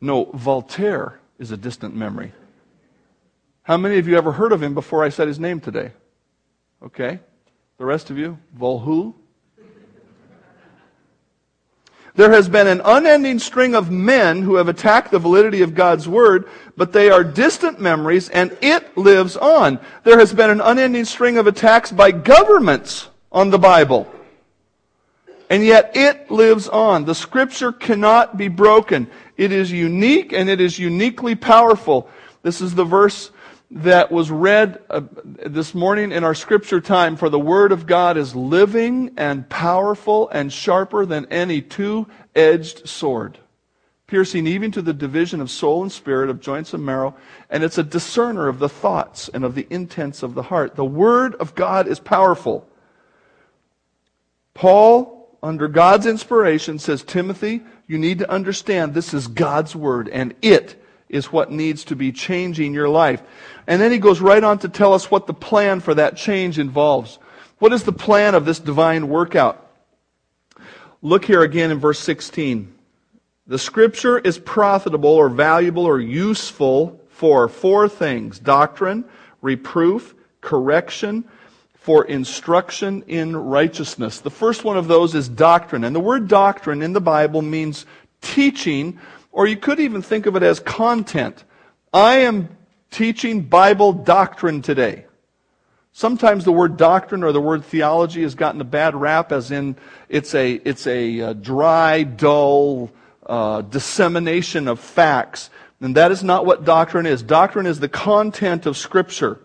No, 0.00 0.24
Voltaire 0.34 1.20
is 1.38 1.52
a 1.52 1.56
distant 1.56 1.94
memory. 1.94 2.32
How 3.62 3.76
many 3.76 3.98
of 3.98 4.08
you 4.08 4.18
ever 4.18 4.32
heard 4.32 4.50
of 4.50 4.60
him 4.60 4.74
before 4.74 5.04
I 5.04 5.10
said 5.10 5.28
his 5.28 5.38
name 5.38 5.60
today? 5.60 5.92
Okay. 6.82 7.20
The 7.78 7.84
rest 7.84 8.10
of 8.10 8.18
you? 8.18 8.38
Volhu? 8.58 9.14
There 12.16 12.32
has 12.32 12.48
been 12.48 12.66
an 12.66 12.80
unending 12.84 13.38
string 13.38 13.76
of 13.76 13.92
men 13.92 14.42
who 14.42 14.56
have 14.56 14.66
attacked 14.66 15.12
the 15.12 15.20
validity 15.20 15.62
of 15.62 15.76
God's 15.76 16.08
Word, 16.08 16.48
but 16.76 16.92
they 16.92 17.08
are 17.08 17.22
distant 17.22 17.80
memories 17.80 18.30
and 18.30 18.58
it 18.60 18.98
lives 18.98 19.36
on. 19.36 19.78
There 20.02 20.18
has 20.18 20.34
been 20.34 20.50
an 20.50 20.60
unending 20.60 21.04
string 21.04 21.38
of 21.38 21.46
attacks 21.46 21.92
by 21.92 22.10
governments 22.10 23.06
on 23.30 23.50
the 23.50 23.60
Bible. 23.60 24.12
And 25.50 25.64
yet 25.64 25.90
it 25.94 26.30
lives 26.30 26.68
on. 26.68 27.04
The 27.04 27.14
Scripture 27.14 27.72
cannot 27.72 28.36
be 28.36 28.48
broken. 28.48 29.10
It 29.36 29.52
is 29.52 29.72
unique 29.72 30.32
and 30.32 30.48
it 30.48 30.60
is 30.60 30.78
uniquely 30.78 31.34
powerful. 31.34 32.08
This 32.42 32.60
is 32.60 32.74
the 32.74 32.84
verse 32.84 33.32
that 33.70 34.10
was 34.10 34.30
read 34.30 34.80
uh, 34.90 35.00
this 35.46 35.74
morning 35.74 36.10
in 36.10 36.24
our 36.24 36.34
scripture 36.34 36.80
time 36.80 37.16
for 37.16 37.28
the 37.28 37.38
word 37.38 37.70
of 37.70 37.86
God 37.86 38.16
is 38.16 38.34
living 38.34 39.12
and 39.16 39.48
powerful 39.48 40.28
and 40.30 40.52
sharper 40.52 41.06
than 41.06 41.26
any 41.26 41.62
two-edged 41.62 42.88
sword, 42.88 43.38
piercing 44.08 44.48
even 44.48 44.72
to 44.72 44.82
the 44.82 44.92
division 44.92 45.40
of 45.40 45.50
soul 45.50 45.82
and 45.82 45.92
spirit, 45.92 46.30
of 46.30 46.40
joints 46.40 46.74
and 46.74 46.84
marrow, 46.84 47.14
and 47.48 47.62
it's 47.62 47.78
a 47.78 47.84
discerner 47.84 48.48
of 48.48 48.58
the 48.58 48.68
thoughts 48.68 49.30
and 49.32 49.44
of 49.44 49.54
the 49.54 49.68
intents 49.70 50.24
of 50.24 50.34
the 50.34 50.42
heart. 50.42 50.74
The 50.74 50.84
word 50.84 51.36
of 51.36 51.54
God 51.54 51.86
is 51.86 52.00
powerful. 52.00 52.68
Paul, 54.52 55.19
under 55.42 55.68
God's 55.68 56.06
inspiration, 56.06 56.78
says, 56.78 57.02
Timothy, 57.02 57.62
you 57.86 57.98
need 57.98 58.18
to 58.18 58.30
understand 58.30 58.94
this 58.94 59.14
is 59.14 59.26
God's 59.26 59.74
word 59.74 60.08
and 60.08 60.34
it 60.42 60.80
is 61.08 61.32
what 61.32 61.50
needs 61.50 61.84
to 61.84 61.96
be 61.96 62.12
changing 62.12 62.72
your 62.72 62.88
life. 62.88 63.22
And 63.66 63.80
then 63.80 63.92
he 63.92 63.98
goes 63.98 64.20
right 64.20 64.42
on 64.42 64.58
to 64.60 64.68
tell 64.68 64.94
us 64.94 65.10
what 65.10 65.26
the 65.26 65.34
plan 65.34 65.80
for 65.80 65.94
that 65.94 66.16
change 66.16 66.58
involves. 66.58 67.18
What 67.58 67.72
is 67.72 67.82
the 67.82 67.92
plan 67.92 68.34
of 68.34 68.44
this 68.44 68.58
divine 68.58 69.08
workout? 69.08 69.66
Look 71.02 71.24
here 71.24 71.42
again 71.42 71.70
in 71.70 71.78
verse 71.78 71.98
16. 71.98 72.72
The 73.46 73.58
scripture 73.58 74.18
is 74.18 74.38
profitable 74.38 75.10
or 75.10 75.28
valuable 75.28 75.84
or 75.84 75.98
useful 75.98 77.00
for 77.08 77.48
four 77.48 77.88
things 77.88 78.38
doctrine, 78.38 79.04
reproof, 79.42 80.14
correction, 80.40 81.24
for 81.80 82.04
instruction 82.04 83.02
in 83.08 83.34
righteousness. 83.34 84.20
The 84.20 84.30
first 84.30 84.64
one 84.64 84.76
of 84.76 84.86
those 84.86 85.14
is 85.14 85.28
doctrine. 85.28 85.82
And 85.82 85.96
the 85.96 86.00
word 86.00 86.28
doctrine 86.28 86.82
in 86.82 86.92
the 86.92 87.00
Bible 87.00 87.42
means 87.42 87.86
teaching 88.20 88.98
or 89.32 89.46
you 89.46 89.56
could 89.56 89.80
even 89.80 90.02
think 90.02 90.26
of 90.26 90.36
it 90.36 90.42
as 90.42 90.60
content. 90.60 91.44
I 91.92 92.18
am 92.18 92.56
teaching 92.90 93.42
Bible 93.42 93.92
doctrine 93.92 94.62
today. 94.62 95.06
Sometimes 95.92 96.44
the 96.44 96.52
word 96.52 96.76
doctrine 96.76 97.24
or 97.24 97.32
the 97.32 97.40
word 97.40 97.64
theology 97.64 98.22
has 98.22 98.34
gotten 98.34 98.60
a 98.60 98.64
bad 98.64 98.94
rap, 98.94 99.32
as 99.32 99.50
in 99.50 99.76
it's 100.08 100.34
a, 100.34 100.52
it's 100.52 100.86
a, 100.86 101.20
uh, 101.20 101.32
dry, 101.32 102.04
dull 102.04 102.90
uh, 103.26 103.62
dissemination 103.62 104.68
of 104.68 104.78
facts. 104.78 105.50
And 105.80 105.96
that 105.96 106.12
is 106.12 106.22
not 106.22 106.46
what 106.46 106.64
doctrine 106.64 107.06
is. 107.06 107.22
Doctrine 107.22 107.66
is 107.66 107.80
the 107.80 107.88
content 107.88 108.66
of 108.66 108.76
Scripture. 108.76 109.40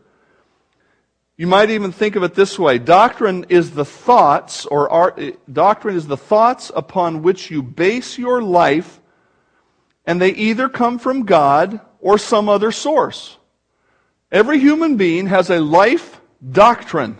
You 1.37 1.47
might 1.47 1.69
even 1.69 1.91
think 1.91 2.15
of 2.15 2.23
it 2.23 2.33
this 2.33 2.57
way. 2.57 2.79
Doctrine 2.79 3.45
is 3.49 3.71
the 3.71 3.83
thoughts, 3.83 4.65
or 4.65 4.89
art, 4.89 5.15
eh, 5.17 5.31
doctrine 5.51 5.97
is 5.97 6.07
the 6.07 6.17
thoughts 6.17 6.71
upon 6.73 7.23
which 7.23 7.51
you 7.51 7.61
base 7.61 8.17
your 8.17 8.41
life 8.41 9.01
and 10.05 10.21
they 10.21 10.29
either 10.29 10.69
come 10.69 10.99
from 10.99 11.23
God 11.23 11.79
or 11.99 12.17
some 12.17 12.47
other 12.47 12.71
source. 12.71 13.37
Every 14.31 14.59
human 14.59 14.97
being 14.97 15.27
has 15.27 15.49
a 15.49 15.59
life 15.59 16.21
doctrine. 16.51 17.17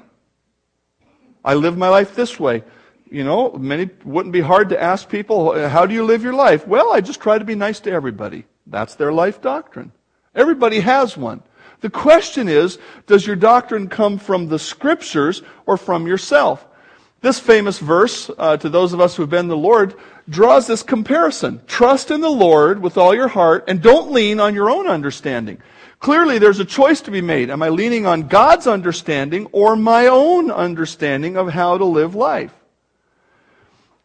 I 1.44 1.56
live 1.56 1.78
my 1.78 1.90
life 1.90 2.16
this 2.16 2.40
way. 2.40 2.64
You 3.10 3.24
know, 3.24 3.52
many 3.52 3.90
wouldn't 4.04 4.34
be 4.34 4.42
hard 4.42 4.70
to 4.70 4.82
ask 4.82 5.08
people, 5.08 5.68
how 5.70 5.86
do 5.86 5.94
you 5.94 6.04
live 6.04 6.24
your 6.24 6.34
life? 6.34 6.68
Well, 6.68 6.92
I 6.92 7.02
just 7.02 7.22
try 7.22 7.38
to 7.38 7.46
be 7.46 7.56
nice 7.56 7.80
to 7.82 7.92
everybody. 7.92 8.46
That's 8.68 8.96
their 8.96 9.14
life 9.14 9.42
doctrine. 9.42 9.92
Everybody 10.34 10.80
has 10.80 11.16
one. 11.16 11.44
The 11.82 11.90
question 11.90 12.48
is, 12.48 12.80
does 13.08 13.26
your 13.28 13.36
doctrine 13.36 13.88
come 13.90 14.18
from 14.18 14.48
the 14.48 14.60
scriptures 14.60 15.42
or 15.66 15.78
from 15.78 16.08
yourself? 16.08 16.66
This 17.22 17.40
famous 17.40 17.80
verse, 17.80 18.30
uh, 18.38 18.58
to 18.58 18.70
those 18.70 18.94
of 18.94 19.02
us 19.02 19.16
who 19.16 19.24
have 19.24 19.30
been 19.30 19.48
the 19.48 19.58
Lord, 19.58 19.96
draws 20.30 20.68
this 20.68 20.84
comparison. 20.84 21.62
Trust 21.66 22.12
in 22.12 22.22
the 22.22 22.30
Lord 22.30 22.82
with 22.82 22.98
all 22.98 23.16
your 23.16 23.28
heart 23.28 23.66
and 23.68 23.82
don't 23.82 24.12
lean 24.12 24.40
on 24.40 24.54
your 24.54 24.70
own 24.70 24.88
understanding. 24.88 25.60
Clearly, 26.00 26.38
there's 26.38 26.60
a 26.60 26.66
choice 26.66 27.02
to 27.02 27.12
be 27.12 27.22
made. 27.22 27.50
Am 27.50 27.64
I 27.64 27.70
leaning 27.70 28.06
on 28.06 28.28
God's 28.28 28.68
understanding 28.68 29.48
or 29.52 29.76
my 29.76 30.08
own 30.08 30.52
understanding 30.52 31.36
of 31.36 31.50
how 31.50 31.78
to 31.78 31.86
live 31.86 32.14
life? 32.14 32.54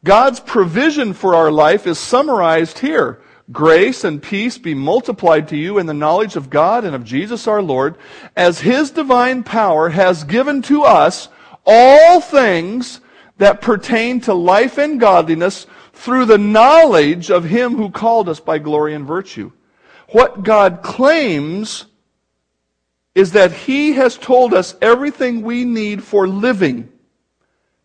God's 0.02 0.40
provision 0.40 1.12
for 1.12 1.34
our 1.34 1.50
life 1.50 1.86
is 1.86 1.98
summarized 1.98 2.78
here. 2.78 3.20
Grace 3.52 4.04
and 4.04 4.22
peace 4.22 4.58
be 4.58 4.74
multiplied 4.74 5.48
to 5.48 5.56
you 5.56 5.78
in 5.78 5.86
the 5.86 5.94
knowledge 5.94 6.36
of 6.36 6.50
God 6.50 6.84
and 6.84 6.94
of 6.94 7.04
Jesus 7.04 7.48
our 7.48 7.62
Lord, 7.62 7.96
as 8.36 8.60
His 8.60 8.90
divine 8.90 9.42
power 9.42 9.88
has 9.88 10.24
given 10.24 10.62
to 10.62 10.84
us 10.84 11.28
all 11.66 12.20
things 12.20 13.00
that 13.38 13.60
pertain 13.60 14.20
to 14.20 14.34
life 14.34 14.78
and 14.78 15.00
godliness 15.00 15.66
through 15.92 16.26
the 16.26 16.38
knowledge 16.38 17.30
of 17.30 17.44
Him 17.44 17.76
who 17.76 17.90
called 17.90 18.28
us 18.28 18.38
by 18.38 18.58
glory 18.58 18.94
and 18.94 19.06
virtue. 19.06 19.50
What 20.10 20.42
God 20.42 20.82
claims 20.82 21.86
is 23.14 23.32
that 23.32 23.52
He 23.52 23.92
has 23.94 24.16
told 24.16 24.54
us 24.54 24.76
everything 24.80 25.42
we 25.42 25.64
need 25.64 26.04
for 26.04 26.28
living. 26.28 26.90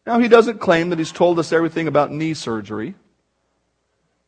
Now, 0.06 0.20
He 0.20 0.28
doesn't 0.28 0.60
claim 0.60 0.90
that 0.90 1.00
He's 1.00 1.12
told 1.12 1.40
us 1.40 1.52
everything 1.52 1.88
about 1.88 2.12
knee 2.12 2.36
surgery. 2.36 2.96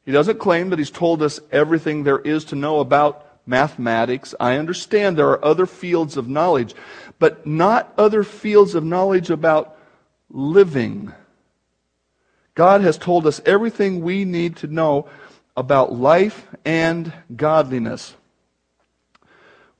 He 0.07 0.13
doesn't 0.13 0.39
claim 0.39 0.69
that 0.69 0.79
He's 0.79 0.89
told 0.89 1.21
us 1.21 1.41
everything 1.51 2.03
there 2.03 2.19
is 2.19 2.45
to 2.45 2.55
know 2.55 2.79
about 2.79 3.27
mathematics. 3.45 4.33
I 4.39 4.55
understand 4.55 5.17
there 5.17 5.27
are 5.31 5.43
other 5.43 5.65
fields 5.65 6.15
of 6.15 6.29
knowledge, 6.29 6.73
but 7.19 7.45
not 7.45 7.93
other 7.97 8.23
fields 8.23 8.73
of 8.73 8.85
knowledge 8.85 9.29
about 9.29 9.77
living. 10.29 11.11
God 12.55 12.79
has 12.79 12.97
told 12.97 13.27
us 13.27 13.41
everything 13.45 13.99
we 13.99 14.23
need 14.23 14.55
to 14.57 14.67
know 14.67 15.09
about 15.57 15.91
life 15.91 16.47
and 16.63 17.11
godliness. 17.35 18.15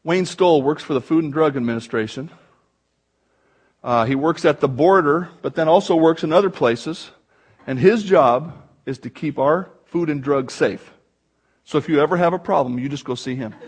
Wayne 0.04 0.26
Stoll 0.26 0.62
works 0.62 0.84
for 0.84 0.94
the 0.94 1.00
Food 1.00 1.24
and 1.24 1.32
Drug 1.32 1.56
Administration. 1.56 2.32
Uh, 3.82 4.04
he 4.04 4.16
works 4.16 4.44
at 4.44 4.60
the 4.60 4.68
border, 4.68 5.30
but 5.42 5.56
then 5.56 5.70
also 5.70 5.96
works 5.96 6.26
in 6.26 6.34
other 6.34 6.50
places. 6.50 7.12
And 7.66 7.80
his 7.80 8.04
job 8.04 8.62
is 8.86 8.98
to 9.00 9.10
keep 9.10 9.40
our 9.40 9.70
food 9.88 10.10
and 10.10 10.24
drugs 10.24 10.54
safe. 10.54 10.94
So 11.64 11.78
if 11.78 11.90
you 11.90 12.00
ever 12.00 12.16
have 12.18 12.34
a 12.34 12.40
problem, 12.40 12.80
you 12.80 12.88
just 12.90 13.04
go 13.06 13.16
see 13.16 13.36
him. 13.36 13.54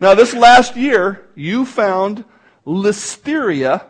Now, 0.00 0.14
this 0.14 0.34
last 0.34 0.76
year, 0.76 1.26
you 1.34 1.64
found 1.64 2.24
listeria 2.66 3.86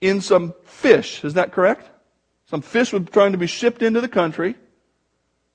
in 0.00 0.20
some 0.20 0.52
fish. 0.64 1.22
Is 1.22 1.34
that 1.34 1.52
correct? 1.52 1.88
Some 2.46 2.60
fish 2.60 2.92
was 2.92 3.04
trying 3.12 3.30
to 3.30 3.38
be 3.38 3.46
shipped 3.46 3.82
into 3.82 4.00
the 4.00 4.08
country. 4.08 4.56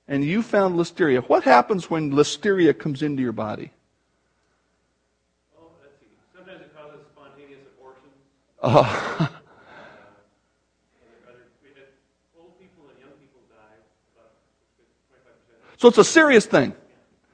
and 0.06 0.24
you 0.24 0.42
found 0.42 0.76
listeria, 0.76 1.22
what 1.28 1.44
happens 1.44 1.90
when 1.90 2.12
listeria 2.12 2.72
comes 2.72 3.02
into 3.02 3.22
your 3.22 3.32
body? 3.32 3.70
Well. 5.54 5.70
Sometimes 6.34 6.62
it 6.62 6.74
causes 6.74 7.00
spontaneous 7.12 7.60
abortion. 7.76 8.08
Uh, 8.62 8.72
Other, 9.28 9.28
other, 11.28 11.44
we 11.62 11.68
had 11.76 11.92
old 12.40 12.58
people 12.58 12.88
and 12.88 12.98
young 12.98 13.12
people 13.20 13.44
die. 13.52 13.76
About 14.16 14.32
25%. 15.20 15.67
So 15.78 15.88
it's 15.88 15.98
a 15.98 16.04
serious 16.04 16.44
thing. 16.44 16.74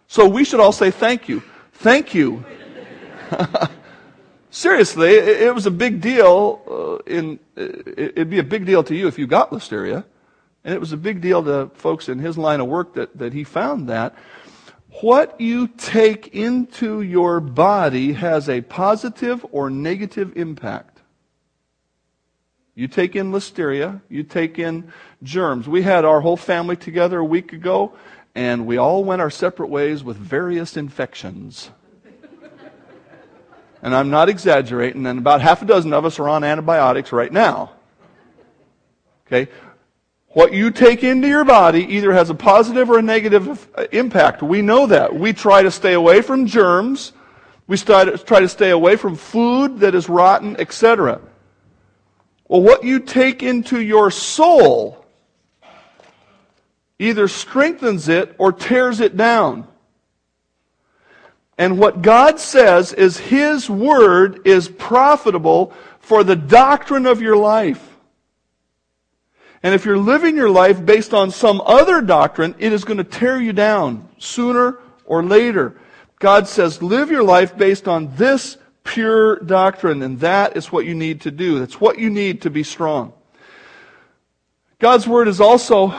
So 0.07 0.29
we 0.29 0.45
should 0.45 0.61
all 0.61 0.73
say 0.73 0.91
thank 0.91 1.29
you. 1.29 1.43
Thank 1.73 2.15
you. 2.15 2.45
Seriously, 4.51 5.11
it, 5.11 5.53
was 5.53 5.67
a 5.67 5.71
big 5.71 6.01
deal. 6.01 6.63
Uh, 6.71 7.11
in 7.11 7.41
it, 7.57 7.99
it'd 7.99 8.31
be 8.31 8.39
a 8.39 8.45
big 8.45 8.67
deal 8.67 8.85
to 8.85 8.95
you 8.95 9.09
if 9.09 9.19
you 9.19 9.27
got 9.27 9.51
listeria, 9.51 10.05
and 10.63 10.73
it 10.73 10.79
was 10.79 10.93
a 10.93 10.97
big 10.97 11.21
deal 11.21 11.43
to 11.43 11.71
folks 11.75 12.09
in 12.09 12.21
his 12.21 12.39
line 12.39 12.61
of 12.61 12.69
work 12.69 12.95
that, 12.95 13.19
that 13.19 13.33
he 13.33 13.43
found 13.43 13.89
that. 13.89 14.15
What 15.01 15.41
you 15.41 15.67
take 15.67 16.29
into 16.29 17.03
your 17.03 17.41
body 17.41 18.13
has 18.13 18.49
a 18.49 18.61
positive 18.61 19.45
or 19.51 19.69
negative 19.71 20.37
impact. 20.37 21.01
You 22.77 22.87
take 22.87 23.17
in 23.17 23.33
listeria, 23.33 24.03
you 24.09 24.23
take 24.23 24.59
in 24.59 24.93
germs. 25.23 25.69
We 25.69 25.83
had 25.83 26.05
our 26.05 26.21
whole 26.21 26.37
family 26.37 26.77
together 26.77 27.19
a 27.19 27.25
week 27.25 27.53
ago, 27.53 27.95
and 28.35 28.67
we 28.67 28.76
all 28.76 29.05
went 29.05 29.23
our 29.23 29.31
separate 29.31 29.69
ways 29.69 30.03
with 30.03 30.17
various 30.17 30.76
infections. 30.76 31.71
and 33.83 33.95
I'm 33.95 34.11
not 34.11 34.29
exaggerating, 34.29 35.07
and 35.07 35.19
about 35.19 35.41
half 35.41 35.62
a 35.62 35.64
dozen 35.64 35.93
of 35.93 36.05
us 36.05 36.19
are 36.19 36.29
on 36.29 36.43
antibiotics 36.43 37.12
right 37.12 37.33
now. 37.33 37.73
Okay? 39.26 39.50
What 40.29 40.53
you 40.53 40.73
take 40.73 41.05
into 41.05 41.29
your 41.29 41.45
body 41.45 41.85
either 41.95 42.12
has 42.12 42.29
a 42.29 42.35
positive 42.35 42.91
or 42.91 42.99
a 42.99 43.03
negative 43.03 43.69
impact. 43.93 44.43
We 44.43 44.62
know 44.62 44.87
that. 44.87 45.14
We 45.14 45.33
try 45.33 45.62
to 45.62 45.71
stay 45.71 45.93
away 45.93 46.23
from 46.23 46.47
germs. 46.47 47.12
We 47.69 47.76
try 47.76 48.05
to 48.05 48.49
stay 48.49 48.71
away 48.71 48.97
from 48.97 49.14
food 49.14 49.79
that 49.79 49.95
is 49.95 50.09
rotten, 50.09 50.57
etc. 50.59 51.21
Well, 52.49 52.62
what 52.62 52.83
you 52.83 52.99
take 52.99 53.45
into 53.45 53.81
your 53.81 54.11
soul 54.11 55.03
either 56.99 57.29
strengthens 57.29 58.09
it 58.09 58.35
or 58.39 58.53
tears 58.53 59.01
it 59.01 59.17
down. 59.17 59.67
And 61.57 61.79
what 61.79 62.03
God 62.03 62.41
says 62.41 62.93
is 62.93 63.17
His 63.17 63.71
Word 63.71 64.47
is 64.47 64.69
profitable 64.69 65.73
for 66.01 66.25
the 66.25 66.37
doctrine 66.37 67.07
of 67.07 67.23
your 67.23 67.37
life. 67.37 67.91
And 69.63 69.75
if 69.75 69.85
you're 69.85 69.97
living 69.97 70.37
your 70.37 70.51
life 70.51 70.85
based 70.85 71.15
on 71.15 71.31
some 71.31 71.63
other 71.65 72.03
doctrine, 72.03 72.55
it 72.59 72.73
is 72.73 72.85
going 72.85 72.99
to 72.99 73.05
tear 73.05 73.41
you 73.41 73.53
down 73.53 74.09
sooner 74.19 74.79
or 75.07 75.23
later. 75.23 75.81
God 76.19 76.49
says, 76.49 76.83
live 76.83 77.11
your 77.11 77.23
life 77.23 77.57
based 77.57 77.89
on 77.89 78.15
this 78.17 78.59
pure 78.83 79.37
doctrine, 79.37 80.03
and 80.03 80.21
that 80.21 80.57
is 80.57 80.71
what 80.71 80.85
you 80.85 80.95
need 80.95 81.23
to 81.23 81.31
do. 81.31 81.59
That's 81.61 81.81
what 81.81 81.99
you 81.99 82.11
need 82.11 82.43
to 82.43 82.51
be 82.51 82.63
strong. 82.63 83.15
God's 84.79 85.09
Word 85.09 85.29
is 85.29 85.41
also 85.41 85.95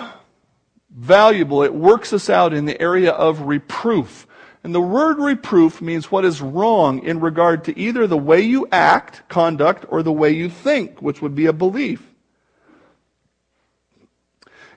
valuable. 0.96 1.62
It 1.62 1.74
works 1.74 2.14
us 2.14 2.30
out 2.30 2.54
in 2.54 2.66
the 2.66 2.82
area 2.82 3.12
of 3.12 3.42
reproof. 3.42 4.25
And 4.64 4.74
the 4.74 4.82
word 4.82 5.20
reproof 5.20 5.82
means 5.82 6.12
what 6.12 6.25
is 6.25 6.42
wrong 6.42 7.04
in 7.04 7.20
regard 7.20 7.66
to 7.66 7.78
either 7.78 8.08
the 8.08 8.18
way 8.18 8.42
you 8.42 8.68
act, 8.72 9.28
conduct, 9.30 9.86
or 9.90 10.02
the 10.02 10.12
way 10.12 10.32
you 10.32 10.50
think, 10.50 11.02
which 11.02 11.22
would 11.22 11.36
be 11.36 11.46
a 11.46 11.54
belief. 11.54 12.02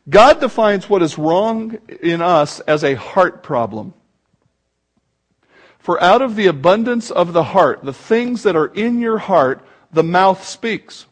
God 0.09 0.41
defines 0.41 0.89
what 0.89 1.03
is 1.03 1.19
wrong 1.19 1.79
in 2.03 2.21
us 2.21 2.61
as 2.61 2.83
a 2.83 2.95
heart 2.95 3.43
problem. 3.43 3.95
For 5.79 6.03
out 6.03 6.21
of 6.21 6.37
the 6.37 6.47
abundance 6.47 7.11
of 7.11 7.33
the 7.33 7.45
heart, 7.45 7.83
the 7.83 7.95
things 7.95 8.43
that 8.43 8.57
are 8.57 8.67
in 8.67 9.01
your 9.01 9.19
heart, 9.19 9.65
the 9.93 10.03
mouth 10.03 10.47
speaks. 10.47 11.07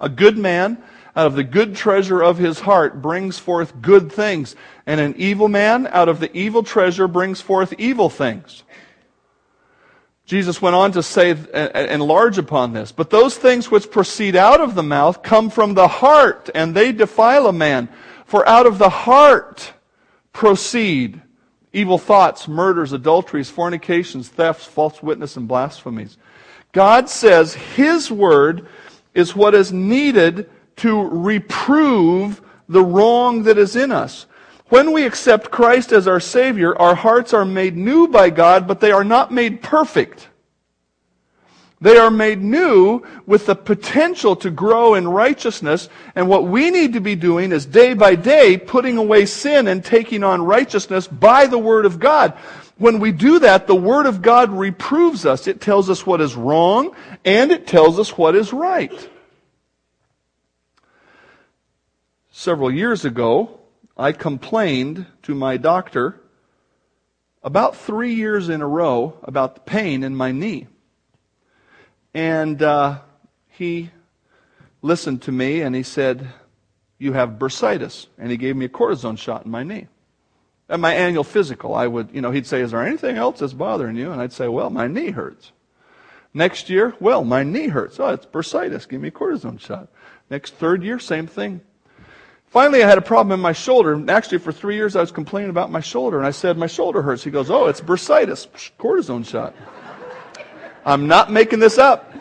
A 0.00 0.08
good 0.08 0.36
man, 0.36 0.82
out 1.14 1.26
of 1.26 1.34
the 1.34 1.44
good 1.44 1.76
treasure 1.76 2.22
of 2.22 2.38
his 2.38 2.60
heart, 2.60 3.02
brings 3.02 3.38
forth 3.38 3.80
good 3.82 4.10
things. 4.10 4.56
And 4.86 5.00
an 5.00 5.14
evil 5.16 5.48
man, 5.48 5.86
out 5.88 6.08
of 6.08 6.20
the 6.20 6.34
evil 6.36 6.62
treasure, 6.62 7.06
brings 7.06 7.40
forth 7.40 7.74
evil 7.78 8.08
things. 8.08 8.62
Jesus 10.24 10.62
went 10.62 10.76
on 10.76 10.92
to 10.92 11.02
say, 11.02 11.30
and 11.30 11.90
enlarge 11.90 12.38
upon 12.38 12.72
this. 12.72 12.92
But 12.92 13.10
those 13.10 13.36
things 13.36 13.70
which 13.70 13.90
proceed 13.90 14.36
out 14.36 14.60
of 14.60 14.74
the 14.74 14.82
mouth 14.82 15.22
come 15.22 15.50
from 15.50 15.74
the 15.74 15.88
heart, 15.88 16.48
and 16.54 16.74
they 16.74 16.92
defile 16.92 17.46
a 17.46 17.52
man. 17.52 17.88
For 18.24 18.48
out 18.48 18.64
of 18.64 18.78
the 18.78 18.88
heart 18.88 19.74
proceed 20.32 21.20
evil 21.72 21.98
thoughts, 21.98 22.48
murders, 22.48 22.92
adulteries, 22.92 23.50
fornications, 23.50 24.28
thefts, 24.28 24.64
false 24.64 25.02
witness, 25.02 25.36
and 25.36 25.46
blasphemies. 25.46 26.16
God 26.72 27.10
says 27.10 27.54
His 27.54 28.10
word 28.10 28.66
is 29.14 29.36
what 29.36 29.54
is 29.54 29.72
needed 29.72 30.48
to 30.82 31.08
reprove 31.08 32.42
the 32.68 32.82
wrong 32.82 33.44
that 33.44 33.56
is 33.56 33.76
in 33.76 33.92
us. 33.92 34.26
When 34.68 34.90
we 34.90 35.06
accept 35.06 35.52
Christ 35.52 35.92
as 35.92 36.08
our 36.08 36.18
Savior, 36.18 36.76
our 36.76 36.96
hearts 36.96 37.32
are 37.32 37.44
made 37.44 37.76
new 37.76 38.08
by 38.08 38.30
God, 38.30 38.66
but 38.66 38.80
they 38.80 38.90
are 38.90 39.04
not 39.04 39.30
made 39.32 39.62
perfect. 39.62 40.28
They 41.80 41.98
are 41.98 42.10
made 42.10 42.42
new 42.42 43.04
with 43.26 43.46
the 43.46 43.54
potential 43.54 44.34
to 44.36 44.50
grow 44.50 44.94
in 44.94 45.06
righteousness, 45.06 45.88
and 46.16 46.28
what 46.28 46.48
we 46.48 46.72
need 46.72 46.94
to 46.94 47.00
be 47.00 47.14
doing 47.14 47.52
is 47.52 47.64
day 47.64 47.94
by 47.94 48.16
day 48.16 48.56
putting 48.56 48.98
away 48.98 49.26
sin 49.26 49.68
and 49.68 49.84
taking 49.84 50.24
on 50.24 50.42
righteousness 50.42 51.06
by 51.06 51.46
the 51.46 51.58
Word 51.58 51.86
of 51.86 52.00
God. 52.00 52.32
When 52.78 52.98
we 52.98 53.12
do 53.12 53.38
that, 53.38 53.68
the 53.68 53.76
Word 53.76 54.06
of 54.06 54.20
God 54.20 54.50
reproves 54.50 55.26
us. 55.26 55.46
It 55.46 55.60
tells 55.60 55.88
us 55.88 56.04
what 56.04 56.20
is 56.20 56.34
wrong, 56.34 56.96
and 57.24 57.52
it 57.52 57.68
tells 57.68 58.00
us 58.00 58.18
what 58.18 58.34
is 58.34 58.52
right. 58.52 59.10
Several 62.42 62.72
years 62.72 63.04
ago, 63.04 63.60
I 63.96 64.10
complained 64.10 65.06
to 65.22 65.32
my 65.32 65.58
doctor 65.58 66.20
about 67.40 67.76
three 67.76 68.14
years 68.14 68.48
in 68.48 68.60
a 68.60 68.66
row 68.66 69.16
about 69.22 69.54
the 69.54 69.60
pain 69.60 70.02
in 70.02 70.16
my 70.16 70.32
knee. 70.32 70.66
And 72.12 72.60
uh, 72.60 72.98
he 73.48 73.90
listened 74.82 75.22
to 75.22 75.30
me 75.30 75.60
and 75.60 75.72
he 75.76 75.84
said, 75.84 76.32
You 76.98 77.12
have 77.12 77.38
bursitis. 77.38 78.08
And 78.18 78.32
he 78.32 78.36
gave 78.36 78.56
me 78.56 78.64
a 78.64 78.68
cortisone 78.68 79.18
shot 79.18 79.44
in 79.44 79.52
my 79.52 79.62
knee. 79.62 79.86
At 80.68 80.80
my 80.80 80.94
annual 80.94 81.22
physical, 81.22 81.76
I 81.76 81.86
would, 81.86 82.08
you 82.12 82.20
know, 82.20 82.32
he'd 82.32 82.48
say, 82.48 82.60
Is 82.60 82.72
there 82.72 82.84
anything 82.84 83.18
else 83.18 83.38
that's 83.38 83.52
bothering 83.52 83.94
you? 83.94 84.10
And 84.10 84.20
I'd 84.20 84.32
say, 84.32 84.48
Well, 84.48 84.68
my 84.68 84.88
knee 84.88 85.10
hurts. 85.10 85.52
Next 86.34 86.68
year, 86.68 86.96
well, 86.98 87.22
my 87.22 87.44
knee 87.44 87.68
hurts. 87.68 88.00
Oh, 88.00 88.08
it's 88.08 88.26
bursitis. 88.26 88.88
Give 88.88 89.00
me 89.00 89.08
a 89.08 89.12
cortisone 89.12 89.60
shot. 89.60 89.90
Next 90.28 90.54
third 90.54 90.82
year, 90.82 90.98
same 90.98 91.28
thing. 91.28 91.60
Finally, 92.52 92.84
I 92.84 92.86
had 92.86 92.98
a 92.98 93.02
problem 93.02 93.32
in 93.32 93.40
my 93.40 93.54
shoulder. 93.54 93.98
Actually, 94.10 94.36
for 94.36 94.52
three 94.52 94.74
years, 94.74 94.94
I 94.94 95.00
was 95.00 95.10
complaining 95.10 95.48
about 95.48 95.70
my 95.70 95.80
shoulder. 95.80 96.18
And 96.18 96.26
I 96.26 96.32
said, 96.32 96.58
My 96.58 96.66
shoulder 96.66 97.00
hurts. 97.00 97.24
He 97.24 97.30
goes, 97.30 97.50
Oh, 97.50 97.66
it's 97.66 97.80
bursitis. 97.80 98.46
Cortisone 98.78 99.26
shot. 99.26 99.54
I'm 100.84 101.06
not 101.06 101.32
making 101.32 101.60
this 101.60 101.78
up. 101.78 102.12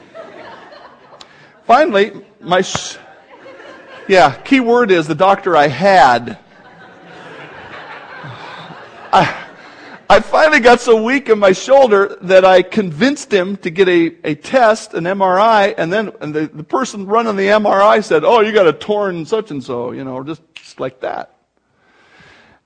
Finally, 1.67 2.13
my. 2.39 2.61
Sh- 2.61 2.95
yeah, 4.07 4.33
key 4.43 4.61
word 4.61 4.89
is 4.89 5.05
the 5.05 5.15
doctor 5.15 5.57
I 5.57 5.67
had. 5.67 6.39
I, 9.11 9.40
I 10.11 10.19
finally 10.19 10.59
got 10.59 10.81
so 10.81 11.01
weak 11.01 11.29
in 11.29 11.39
my 11.39 11.53
shoulder 11.53 12.17
that 12.23 12.43
I 12.43 12.63
convinced 12.63 13.33
him 13.33 13.55
to 13.55 13.69
get 13.69 13.87
a, 13.87 14.13
a 14.25 14.35
test, 14.35 14.93
an 14.93 15.05
MRI, 15.05 15.73
and 15.77 15.91
then 15.91 16.11
and 16.19 16.33
the, 16.33 16.47
the 16.47 16.65
person 16.65 17.05
running 17.05 17.37
the 17.37 17.47
MRI 17.47 18.03
said, 18.03 18.25
Oh, 18.25 18.41
you 18.41 18.51
got 18.51 18.67
a 18.67 18.73
torn 18.73 19.25
such 19.25 19.51
and 19.51 19.63
so, 19.63 19.93
you 19.93 20.03
know, 20.03 20.21
just, 20.21 20.41
just 20.53 20.81
like 20.81 20.99
that. 20.99 21.33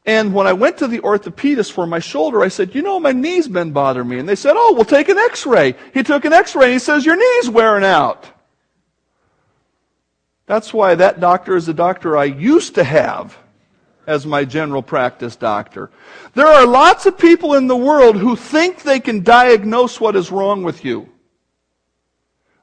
And 0.08 0.34
when 0.34 0.48
I 0.48 0.54
went 0.54 0.80
to 0.80 0.88
the 0.88 0.98
orthopedist 1.02 1.72
for 1.72 1.86
my 1.86 2.00
shoulder, 2.00 2.42
I 2.42 2.48
said, 2.48 2.74
You 2.74 2.82
know, 2.82 3.00
my 3.00 3.12
knee's 3.12 3.48
been 3.48 3.72
bothering 3.72 4.08
me. 4.08 4.18
And 4.18 4.28
they 4.28 4.36
said, 4.36 4.56
Oh, 4.58 4.74
we'll 4.74 4.84
take 4.84 5.10
an 5.10 5.20
x 5.20 5.46
ray. 5.46 5.76
He 5.94 6.02
took 6.02 6.26
an 6.26 6.34
x 6.34 6.56
ray 6.56 6.64
and 6.64 6.74
he 6.74 6.80
says, 6.80 7.06
Your 7.06 7.16
knee's 7.16 7.48
wearing 7.48 7.86
out. 7.86 8.26
That's 10.48 10.74
why 10.74 10.96
that 10.96 11.20
doctor 11.20 11.56
is 11.56 11.68
the 11.68 11.76
doctor 11.76 12.18
I 12.18 12.24
used 12.24 12.74
to 12.74 12.84
have 12.84 13.38
as 14.08 14.26
my 14.26 14.46
general 14.46 14.84
practice 14.84 15.36
doctor. 15.36 15.90
There 16.34 16.48
are 16.48 16.66
lots 16.66 17.06
of 17.06 17.18
people 17.18 17.56
in 17.56 17.68
the 17.68 17.76
world 17.76 18.18
who 18.18 18.36
think 18.36 18.84
they 18.84 19.00
can 19.00 19.24
diagnose 19.24 20.00
what 20.00 20.16
is 20.16 20.32
wrong 20.32 20.64
with 20.64 20.86
you. 20.86 21.10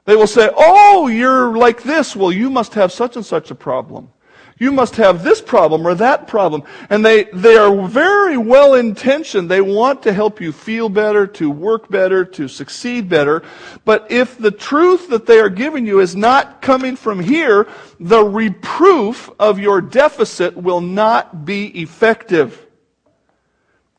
They 0.05 0.15
will 0.15 0.27
say, 0.27 0.49
Oh, 0.55 1.07
you're 1.07 1.57
like 1.57 1.83
this. 1.83 2.15
Well, 2.15 2.31
you 2.31 2.49
must 2.49 2.73
have 2.75 2.91
such 2.91 3.15
and 3.15 3.25
such 3.25 3.51
a 3.51 3.55
problem. 3.55 4.12
You 4.59 4.71
must 4.71 4.95
have 4.97 5.23
this 5.23 5.41
problem 5.41 5.87
or 5.87 5.95
that 5.95 6.27
problem. 6.27 6.63
And 6.89 7.03
they, 7.03 7.25
they 7.25 7.57
are 7.57 7.87
very 7.87 8.37
well 8.37 8.75
intentioned. 8.75 9.49
They 9.49 9.61
want 9.61 10.03
to 10.03 10.13
help 10.13 10.39
you 10.39 10.51
feel 10.51 10.89
better, 10.89 11.25
to 11.27 11.49
work 11.49 11.89
better, 11.89 12.23
to 12.25 12.47
succeed 12.47 13.09
better. 13.09 13.43
But 13.83 14.11
if 14.11 14.37
the 14.37 14.51
truth 14.51 15.09
that 15.09 15.25
they 15.25 15.39
are 15.39 15.49
giving 15.49 15.85
you 15.85 15.99
is 15.99 16.15
not 16.15 16.61
coming 16.61 16.95
from 16.95 17.19
here, 17.19 17.67
the 17.99 18.23
reproof 18.23 19.29
of 19.39 19.59
your 19.59 19.81
deficit 19.81 20.55
will 20.55 20.81
not 20.81 21.45
be 21.45 21.81
effective. 21.81 22.65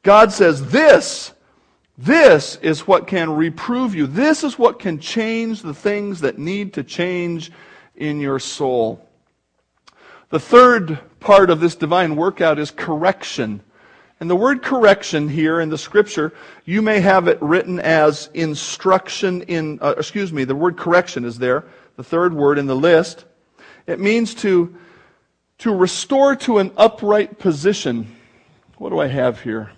God 0.02 0.32
says 0.32 0.70
this, 0.70 1.32
this 1.96 2.56
is 2.56 2.86
what 2.86 3.06
can 3.06 3.30
reprove 3.30 3.94
you. 3.94 4.06
This 4.06 4.44
is 4.44 4.58
what 4.58 4.78
can 4.78 4.98
change 4.98 5.62
the 5.62 5.74
things 5.74 6.20
that 6.20 6.38
need 6.38 6.74
to 6.74 6.82
change 6.82 7.52
in 7.96 8.20
your 8.20 8.38
soul. 8.38 9.03
The 10.34 10.40
third 10.40 10.98
part 11.20 11.48
of 11.48 11.60
this 11.60 11.76
divine 11.76 12.16
workout 12.16 12.58
is 12.58 12.72
correction. 12.72 13.60
And 14.18 14.28
the 14.28 14.34
word 14.34 14.64
correction 14.64 15.28
here 15.28 15.60
in 15.60 15.68
the 15.68 15.78
scripture, 15.78 16.32
you 16.64 16.82
may 16.82 16.98
have 16.98 17.28
it 17.28 17.40
written 17.40 17.78
as 17.78 18.30
instruction 18.34 19.42
in, 19.42 19.78
uh, 19.80 19.94
excuse 19.96 20.32
me, 20.32 20.42
the 20.42 20.56
word 20.56 20.76
correction 20.76 21.24
is 21.24 21.38
there, 21.38 21.66
the 21.94 22.02
third 22.02 22.34
word 22.34 22.58
in 22.58 22.66
the 22.66 22.74
list. 22.74 23.26
It 23.86 24.00
means 24.00 24.34
to, 24.42 24.74
to 25.58 25.72
restore 25.72 26.34
to 26.34 26.58
an 26.58 26.72
upright 26.76 27.38
position. 27.38 28.12
What 28.78 28.90
do 28.90 28.98
I 28.98 29.06
have 29.06 29.40
here? 29.40 29.70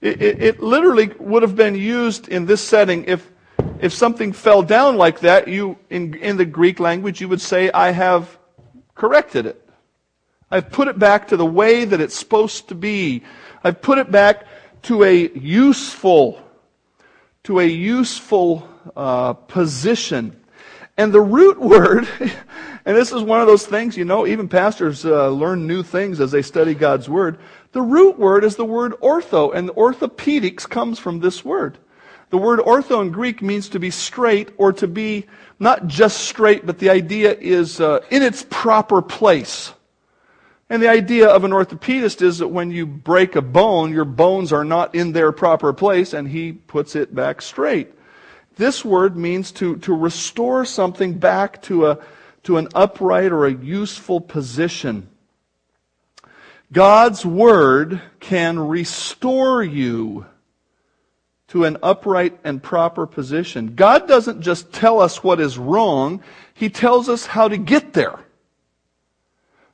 It, 0.00 0.22
it, 0.22 0.42
it 0.44 0.62
literally 0.62 1.10
would 1.18 1.42
have 1.42 1.56
been 1.56 1.74
used 1.74 2.28
in 2.28 2.46
this 2.46 2.60
setting 2.60 3.04
if, 3.06 3.28
if 3.80 3.92
something 3.92 4.32
fell 4.32 4.62
down 4.62 4.96
like 4.96 5.18
that, 5.18 5.48
you, 5.48 5.76
in, 5.90 6.14
in 6.14 6.36
the 6.36 6.44
Greek 6.44 6.78
language, 6.78 7.20
you 7.20 7.26
would 7.26 7.40
say, 7.40 7.68
I 7.72 7.90
have 7.90 8.38
corrected 8.94 9.46
it. 9.46 9.61
I've 10.52 10.70
put 10.70 10.86
it 10.86 10.98
back 10.98 11.28
to 11.28 11.38
the 11.38 11.46
way 11.46 11.86
that 11.86 11.98
it's 12.02 12.14
supposed 12.14 12.68
to 12.68 12.74
be. 12.74 13.22
I've 13.64 13.80
put 13.80 13.96
it 13.96 14.10
back 14.10 14.44
to 14.82 15.02
a 15.02 15.30
useful, 15.30 16.38
to 17.44 17.60
a 17.60 17.64
useful 17.64 18.68
uh, 18.94 19.32
position. 19.32 20.38
And 20.98 21.10
the 21.10 21.22
root 21.22 21.58
word, 21.60 22.06
and 22.84 22.96
this 22.96 23.12
is 23.12 23.22
one 23.22 23.40
of 23.40 23.46
those 23.46 23.66
things, 23.66 23.96
you 23.96 24.04
know, 24.04 24.26
even 24.26 24.46
pastors 24.46 25.06
uh, 25.06 25.30
learn 25.30 25.66
new 25.66 25.82
things 25.82 26.20
as 26.20 26.32
they 26.32 26.42
study 26.42 26.74
God's 26.74 27.08
word. 27.08 27.38
The 27.72 27.80
root 27.80 28.18
word 28.18 28.44
is 28.44 28.56
the 28.56 28.66
word 28.66 28.92
ortho, 29.00 29.54
and 29.54 29.70
orthopedics 29.70 30.68
comes 30.68 30.98
from 30.98 31.20
this 31.20 31.42
word. 31.42 31.78
The 32.28 32.36
word 32.36 32.58
ortho 32.58 33.00
in 33.00 33.10
Greek 33.10 33.40
means 33.40 33.70
to 33.70 33.78
be 33.78 33.90
straight 33.90 34.50
or 34.58 34.74
to 34.74 34.86
be 34.86 35.24
not 35.58 35.86
just 35.86 36.20
straight, 36.20 36.66
but 36.66 36.78
the 36.78 36.90
idea 36.90 37.32
is 37.32 37.80
uh, 37.80 38.00
in 38.10 38.22
its 38.22 38.44
proper 38.50 39.00
place. 39.00 39.72
And 40.72 40.82
the 40.82 40.88
idea 40.88 41.28
of 41.28 41.44
an 41.44 41.50
orthopedist 41.50 42.22
is 42.22 42.38
that 42.38 42.48
when 42.48 42.70
you 42.70 42.86
break 42.86 43.36
a 43.36 43.42
bone, 43.42 43.92
your 43.92 44.06
bones 44.06 44.54
are 44.54 44.64
not 44.64 44.94
in 44.94 45.12
their 45.12 45.30
proper 45.30 45.74
place, 45.74 46.14
and 46.14 46.26
he 46.26 46.52
puts 46.52 46.96
it 46.96 47.14
back 47.14 47.42
straight. 47.42 47.92
This 48.56 48.82
word 48.82 49.14
means 49.14 49.52
to, 49.52 49.76
to 49.80 49.94
restore 49.94 50.64
something 50.64 51.18
back 51.18 51.60
to, 51.64 51.88
a, 51.88 51.98
to 52.44 52.56
an 52.56 52.68
upright 52.74 53.32
or 53.32 53.44
a 53.44 53.52
useful 53.52 54.18
position. 54.18 55.10
God's 56.72 57.26
word 57.26 58.00
can 58.18 58.58
restore 58.58 59.62
you 59.62 60.24
to 61.48 61.66
an 61.66 61.76
upright 61.82 62.40
and 62.44 62.62
proper 62.62 63.06
position. 63.06 63.74
God 63.74 64.08
doesn't 64.08 64.40
just 64.40 64.72
tell 64.72 65.02
us 65.02 65.22
what 65.22 65.38
is 65.38 65.58
wrong, 65.58 66.22
He 66.54 66.70
tells 66.70 67.10
us 67.10 67.26
how 67.26 67.48
to 67.48 67.58
get 67.58 67.92
there. 67.92 68.20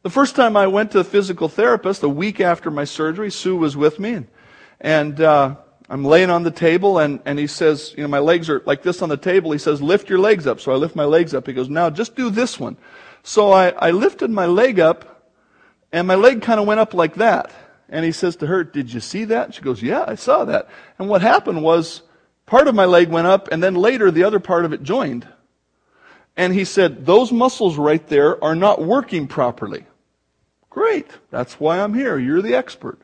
The 0.02 0.10
first 0.10 0.36
time 0.36 0.56
I 0.56 0.68
went 0.68 0.92
to 0.92 1.00
a 1.00 1.04
physical 1.04 1.48
therapist, 1.48 2.04
a 2.04 2.08
week 2.08 2.38
after 2.40 2.70
my 2.70 2.84
surgery, 2.84 3.32
Sue 3.32 3.56
was 3.56 3.76
with 3.76 3.98
me, 3.98 4.14
and, 4.14 4.26
and 4.80 5.20
uh, 5.20 5.56
I'm 5.90 6.04
laying 6.04 6.30
on 6.30 6.44
the 6.44 6.52
table, 6.52 7.00
and, 7.00 7.20
and 7.24 7.36
he 7.36 7.48
says, 7.48 7.94
you 7.96 8.04
know, 8.04 8.08
my 8.08 8.20
legs 8.20 8.48
are 8.48 8.62
like 8.64 8.84
this 8.84 9.02
on 9.02 9.08
the 9.08 9.16
table. 9.16 9.50
He 9.50 9.58
says, 9.58 9.82
lift 9.82 10.08
your 10.08 10.20
legs 10.20 10.46
up. 10.46 10.60
So 10.60 10.70
I 10.70 10.76
lift 10.76 10.94
my 10.94 11.04
legs 11.04 11.34
up. 11.34 11.48
He 11.48 11.52
goes, 11.52 11.68
now 11.68 11.90
just 11.90 12.14
do 12.14 12.30
this 12.30 12.60
one. 12.60 12.76
So 13.24 13.50
I, 13.50 13.70
I 13.70 13.90
lifted 13.90 14.30
my 14.30 14.46
leg 14.46 14.78
up, 14.78 15.32
and 15.90 16.06
my 16.06 16.14
leg 16.14 16.42
kind 16.42 16.60
of 16.60 16.66
went 16.66 16.78
up 16.78 16.94
like 16.94 17.16
that. 17.16 17.50
And 17.88 18.04
he 18.04 18.12
says 18.12 18.36
to 18.36 18.46
her, 18.46 18.62
did 18.62 18.92
you 18.92 19.00
see 19.00 19.24
that? 19.24 19.54
She 19.54 19.62
goes, 19.62 19.82
yeah, 19.82 20.04
I 20.06 20.14
saw 20.14 20.44
that. 20.44 20.68
And 21.00 21.08
what 21.08 21.22
happened 21.22 21.64
was, 21.64 22.02
part 22.46 22.68
of 22.68 22.74
my 22.76 22.84
leg 22.84 23.08
went 23.08 23.26
up, 23.26 23.48
and 23.50 23.60
then 23.60 23.74
later 23.74 24.12
the 24.12 24.22
other 24.22 24.38
part 24.38 24.64
of 24.64 24.72
it 24.72 24.84
joined. 24.84 25.26
And 26.38 26.54
he 26.54 26.64
said, 26.64 27.04
those 27.04 27.32
muscles 27.32 27.76
right 27.76 28.06
there 28.06 28.42
are 28.42 28.54
not 28.54 28.80
working 28.80 29.26
properly. 29.26 29.84
Great. 30.70 31.10
That's 31.30 31.58
why 31.58 31.80
I'm 31.80 31.92
here. 31.92 32.16
You're 32.16 32.40
the 32.40 32.54
expert. 32.54 33.00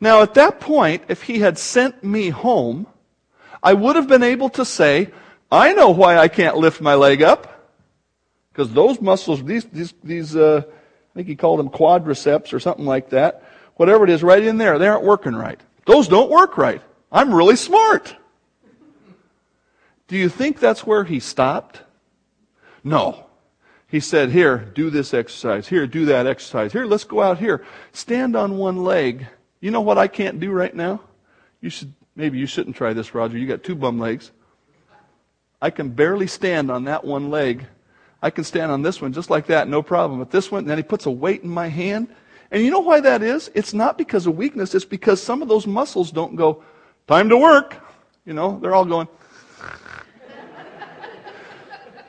Now, 0.00 0.22
at 0.22 0.34
that 0.34 0.60
point, 0.60 1.02
if 1.08 1.24
he 1.24 1.40
had 1.40 1.58
sent 1.58 2.04
me 2.04 2.30
home, 2.30 2.86
I 3.60 3.74
would 3.74 3.96
have 3.96 4.06
been 4.06 4.22
able 4.22 4.50
to 4.50 4.64
say, 4.64 5.10
I 5.50 5.72
know 5.72 5.90
why 5.90 6.16
I 6.16 6.28
can't 6.28 6.56
lift 6.56 6.80
my 6.80 6.94
leg 6.94 7.22
up. 7.22 7.72
Because 8.52 8.72
those 8.72 9.00
muscles, 9.00 9.42
these, 9.42 9.64
these, 9.64 9.92
these 10.04 10.36
uh, 10.36 10.62
I 10.64 11.12
think 11.14 11.26
he 11.26 11.34
called 11.34 11.58
them 11.58 11.70
quadriceps 11.70 12.52
or 12.52 12.60
something 12.60 12.84
like 12.84 13.10
that, 13.10 13.42
whatever 13.74 14.04
it 14.04 14.10
is, 14.10 14.22
right 14.22 14.42
in 14.42 14.58
there, 14.58 14.78
they 14.78 14.86
aren't 14.86 15.02
working 15.02 15.34
right. 15.34 15.60
Those 15.86 16.06
don't 16.06 16.30
work 16.30 16.56
right. 16.56 16.82
I'm 17.10 17.34
really 17.34 17.56
smart. 17.56 18.14
Do 20.06 20.16
you 20.16 20.28
think 20.28 20.60
that's 20.60 20.86
where 20.86 21.02
he 21.02 21.18
stopped? 21.18 21.82
No. 22.86 23.26
He 23.88 23.98
said, 23.98 24.30
Here, 24.30 24.58
do 24.58 24.90
this 24.90 25.12
exercise. 25.12 25.66
Here, 25.66 25.88
do 25.88 26.06
that 26.06 26.26
exercise. 26.26 26.72
Here, 26.72 26.86
let's 26.86 27.02
go 27.02 27.20
out 27.20 27.38
here. 27.38 27.66
Stand 27.92 28.36
on 28.36 28.58
one 28.58 28.84
leg. 28.84 29.26
You 29.60 29.72
know 29.72 29.80
what 29.80 29.98
I 29.98 30.06
can't 30.06 30.38
do 30.38 30.52
right 30.52 30.74
now? 30.74 31.00
You 31.60 31.68
should, 31.68 31.92
maybe 32.14 32.38
you 32.38 32.46
shouldn't 32.46 32.76
try 32.76 32.92
this, 32.92 33.12
Roger. 33.12 33.38
You 33.38 33.46
got 33.48 33.64
two 33.64 33.74
bum 33.74 33.98
legs. 33.98 34.30
I 35.60 35.70
can 35.70 35.88
barely 35.88 36.28
stand 36.28 36.70
on 36.70 36.84
that 36.84 37.04
one 37.04 37.28
leg. 37.28 37.66
I 38.22 38.30
can 38.30 38.44
stand 38.44 38.70
on 38.70 38.82
this 38.82 39.02
one 39.02 39.12
just 39.12 39.30
like 39.30 39.46
that, 39.46 39.66
no 39.66 39.82
problem. 39.82 40.20
But 40.20 40.30
this 40.30 40.52
one, 40.52 40.60
and 40.60 40.70
then 40.70 40.78
he 40.78 40.84
puts 40.84 41.06
a 41.06 41.10
weight 41.10 41.42
in 41.42 41.50
my 41.50 41.66
hand. 41.66 42.06
And 42.52 42.64
you 42.64 42.70
know 42.70 42.80
why 42.80 43.00
that 43.00 43.20
is? 43.20 43.50
It's 43.54 43.74
not 43.74 43.98
because 43.98 44.28
of 44.28 44.36
weakness. 44.36 44.76
It's 44.76 44.84
because 44.84 45.20
some 45.20 45.42
of 45.42 45.48
those 45.48 45.66
muscles 45.66 46.12
don't 46.12 46.36
go, 46.36 46.62
time 47.08 47.28
to 47.30 47.36
work. 47.36 47.82
You 48.24 48.34
know, 48.34 48.60
they're 48.60 48.74
all 48.76 48.84
going, 48.84 49.08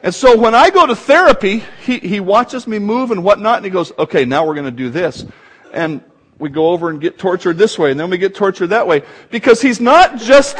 and 0.04 0.14
so 0.14 0.38
when 0.38 0.54
I 0.54 0.70
go 0.70 0.86
to 0.86 0.96
therapy, 0.96 1.64
he, 1.84 2.00
he 2.00 2.20
watches 2.20 2.68
me 2.68 2.80
move 2.80 3.12
and 3.12 3.24
whatnot, 3.24 3.58
and 3.58 3.66
he 3.66 3.72
goes, 3.72 3.92
okay, 3.98 4.26
now 4.26 4.46
we're 4.46 4.54
going 4.54 4.66
to 4.66 4.72
do 4.72 4.90
this. 4.90 5.26
And 5.74 6.02
we 6.38 6.50
go 6.50 6.70
over 6.70 6.90
and 6.90 7.02
get 7.02 7.18
tortured 7.18 7.58
this 7.58 7.80
way, 7.80 7.92
and 7.92 8.00
then 8.00 8.10
we 8.10 8.18
get 8.18 8.36
tortured 8.36 8.68
that 8.68 8.88
way. 8.88 9.04
Because 9.32 9.62
he's 9.62 9.82
not 9.82 10.18
just, 10.18 10.58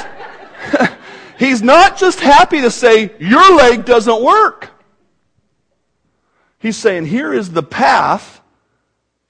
he's 1.40 1.62
not 1.62 1.98
just 1.98 2.20
happy 2.20 2.62
to 2.62 2.72
say, 2.72 3.14
your 3.20 3.56
leg 3.56 3.86
doesn't 3.86 4.24
work. 4.24 4.72
He's 6.60 6.78
saying, 6.78 7.06
here 7.06 7.32
is 7.32 7.52
the 7.52 7.64
path 7.64 8.42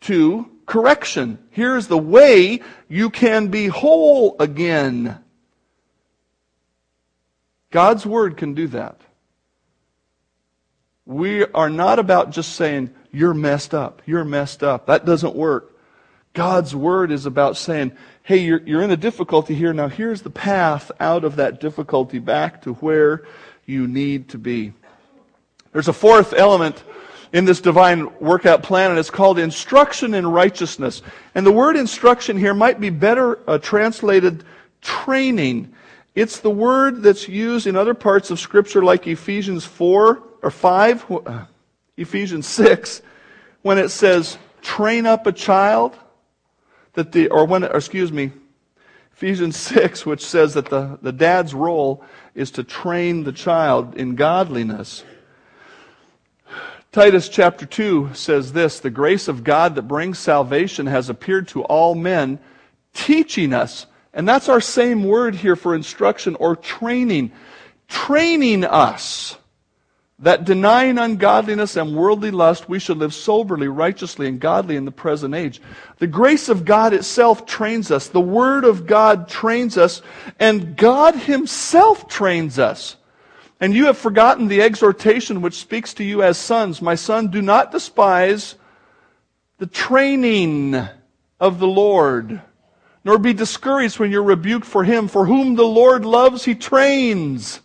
to 0.01 0.49
correction. 0.65 1.37
Here 1.51 1.75
is 1.75 1.87
the 1.87 1.97
way 1.97 2.61
you 2.87 3.09
can 3.09 3.47
be 3.47 3.67
whole 3.67 4.37
again. 4.39 5.19
God's 7.71 8.05
Word 8.05 8.37
can 8.37 8.53
do 8.53 8.67
that. 8.67 9.01
We 11.07 11.45
are 11.45 11.69
not 11.69 11.99
about 11.99 12.31
just 12.31 12.53
saying, 12.57 12.93
you're 13.13 13.33
messed 13.33 13.73
up, 13.73 14.01
you're 14.05 14.25
messed 14.25 14.61
up. 14.61 14.87
That 14.87 15.05
doesn't 15.05 15.35
work. 15.35 15.73
God's 16.33 16.75
word 16.75 17.11
is 17.13 17.25
about 17.25 17.55
saying, 17.55 17.93
hey, 18.23 18.37
you're, 18.37 18.61
you're 18.63 18.81
in 18.81 18.91
a 18.91 18.97
difficulty 18.97 19.55
here. 19.55 19.71
Now 19.71 19.87
here's 19.87 20.21
the 20.21 20.29
path 20.29 20.91
out 20.99 21.23
of 21.23 21.37
that 21.37 21.61
difficulty 21.61 22.19
back 22.19 22.61
to 22.63 22.73
where 22.73 23.23
you 23.65 23.87
need 23.87 24.27
to 24.29 24.37
be. 24.37 24.73
There's 25.71 25.87
a 25.87 25.93
fourth 25.93 26.33
element 26.33 26.83
in 27.31 27.45
this 27.45 27.61
divine 27.61 28.13
workout 28.19 28.61
plan, 28.61 28.89
and 28.89 28.99
it's 28.99 29.09
called 29.09 29.39
instruction 29.39 30.13
in 30.13 30.27
righteousness. 30.27 31.01
And 31.33 31.45
the 31.45 31.51
word 31.53 31.77
instruction 31.77 32.37
here 32.37 32.53
might 32.53 32.81
be 32.81 32.89
better 32.89 33.39
uh, 33.49 33.59
translated 33.59 34.43
training. 34.81 35.73
It's 36.17 36.39
the 36.39 36.49
word 36.49 37.03
that's 37.03 37.29
used 37.29 37.67
in 37.67 37.75
other 37.75 37.93
parts 37.93 38.31
of 38.31 38.39
Scripture, 38.39 38.83
like 38.83 39.05
Ephesians 39.05 39.65
4 39.65 40.23
or 40.41 40.49
5, 40.49 41.11
uh, 41.11 41.45
Ephesians 41.95 42.47
6, 42.47 43.03
when 43.61 43.77
it 43.77 43.89
says, 43.89 44.39
train 44.63 45.05
up 45.05 45.27
a 45.27 45.31
child, 45.31 45.95
that 46.93 47.11
the, 47.11 47.27
or 47.27 47.45
when, 47.45 47.63
or 47.63 47.77
excuse 47.77 48.11
me, 48.11 48.31
Ephesians 49.13 49.57
6, 49.57 50.07
which 50.07 50.25
says 50.25 50.55
that 50.55 50.71
the, 50.71 50.97
the 51.03 51.11
dad's 51.11 51.53
role 51.53 52.03
is 52.33 52.49
to 52.49 52.63
train 52.63 53.23
the 53.23 53.31
child 53.31 53.95
in 53.95 54.15
godliness. 54.15 55.03
Titus 56.91 57.29
chapter 57.29 57.67
2 57.67 58.15
says 58.15 58.53
this 58.53 58.79
The 58.79 58.89
grace 58.89 59.27
of 59.27 59.43
God 59.43 59.75
that 59.75 59.83
brings 59.83 60.17
salvation 60.17 60.87
has 60.87 61.09
appeared 61.09 61.47
to 61.49 61.61
all 61.65 61.93
men, 61.93 62.39
teaching 62.95 63.53
us, 63.53 63.85
and 64.13 64.27
that's 64.27 64.49
our 64.49 64.61
same 64.61 65.03
word 65.03 65.35
here 65.35 65.55
for 65.55 65.75
instruction 65.75 66.35
or 66.35 66.55
training, 66.55 67.31
training 67.87 68.63
us 68.63 69.37
that 70.19 70.45
denying 70.45 70.97
ungodliness 70.97 71.75
and 71.75 71.95
worldly 71.95 72.31
lust, 72.31 72.67
we 72.67 72.79
should 72.79 72.97
live 72.97 73.13
soberly, 73.13 73.67
righteously, 73.67 74.27
and 74.27 74.39
godly 74.39 74.75
in 74.75 74.85
the 74.85 74.91
present 74.91 75.35
age. 75.35 75.61
The 75.99 76.07
grace 76.07 76.49
of 76.49 76.65
God 76.65 76.93
itself 76.93 77.45
trains 77.45 77.91
us. 77.91 78.07
The 78.07 78.19
Word 78.19 78.65
of 78.65 78.87
God 78.87 79.27
trains 79.27 79.77
us. 79.77 80.01
And 80.39 80.75
God 80.75 81.13
Himself 81.13 82.07
trains 82.07 82.57
us. 82.57 82.95
And 83.59 83.75
you 83.75 83.85
have 83.85 83.97
forgotten 83.97 84.47
the 84.47 84.61
exhortation 84.61 85.41
which 85.41 85.55
speaks 85.55 85.93
to 85.95 86.03
you 86.03 86.23
as 86.23 86.37
sons. 86.37 86.81
My 86.81 86.95
son, 86.95 87.27
do 87.29 87.41
not 87.41 87.71
despise 87.71 88.55
the 89.59 89.67
training 89.67 90.75
of 91.39 91.59
the 91.59 91.67
Lord, 91.67 92.41
nor 93.07 93.17
be 93.17 93.33
discouraged 93.33 93.97
when 93.97 94.11
you're 94.11 94.21
rebuked 94.21 94.67
for 94.67 94.83
Him. 94.83 95.07
For 95.07 95.25
whom 95.25 95.55
the 95.55 95.63
Lord 95.63 96.05
loves, 96.05 96.45
He 96.45 96.53
trains 96.53 97.61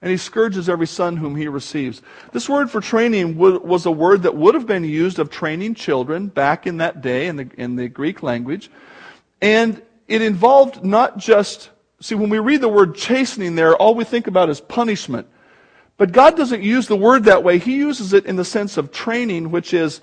and 0.00 0.10
he 0.10 0.16
scourges 0.16 0.68
every 0.68 0.86
son 0.86 1.16
whom 1.16 1.34
he 1.34 1.48
receives. 1.48 2.02
This 2.32 2.48
word 2.48 2.70
for 2.70 2.80
training 2.80 3.36
was 3.36 3.84
a 3.84 3.90
word 3.90 4.22
that 4.22 4.36
would 4.36 4.54
have 4.54 4.66
been 4.66 4.84
used 4.84 5.18
of 5.18 5.28
training 5.28 5.74
children 5.74 6.28
back 6.28 6.66
in 6.66 6.76
that 6.76 7.00
day 7.00 7.26
in 7.26 7.36
the, 7.36 7.50
in 7.56 7.74
the 7.74 7.88
Greek 7.88 8.22
language. 8.22 8.70
And 9.42 9.82
it 10.06 10.22
involved 10.22 10.84
not 10.84 11.18
just, 11.18 11.70
see, 12.00 12.14
when 12.14 12.30
we 12.30 12.38
read 12.38 12.60
the 12.60 12.68
word 12.68 12.94
chastening 12.94 13.56
there, 13.56 13.74
all 13.74 13.94
we 13.94 14.04
think 14.04 14.28
about 14.28 14.50
is 14.50 14.60
punishment. 14.60 15.26
But 15.96 16.12
God 16.12 16.36
doesn't 16.36 16.62
use 16.62 16.86
the 16.86 16.96
word 16.96 17.24
that 17.24 17.42
way. 17.42 17.58
He 17.58 17.74
uses 17.74 18.12
it 18.12 18.24
in 18.24 18.36
the 18.36 18.44
sense 18.44 18.76
of 18.76 18.92
training, 18.92 19.50
which 19.50 19.74
is 19.74 20.00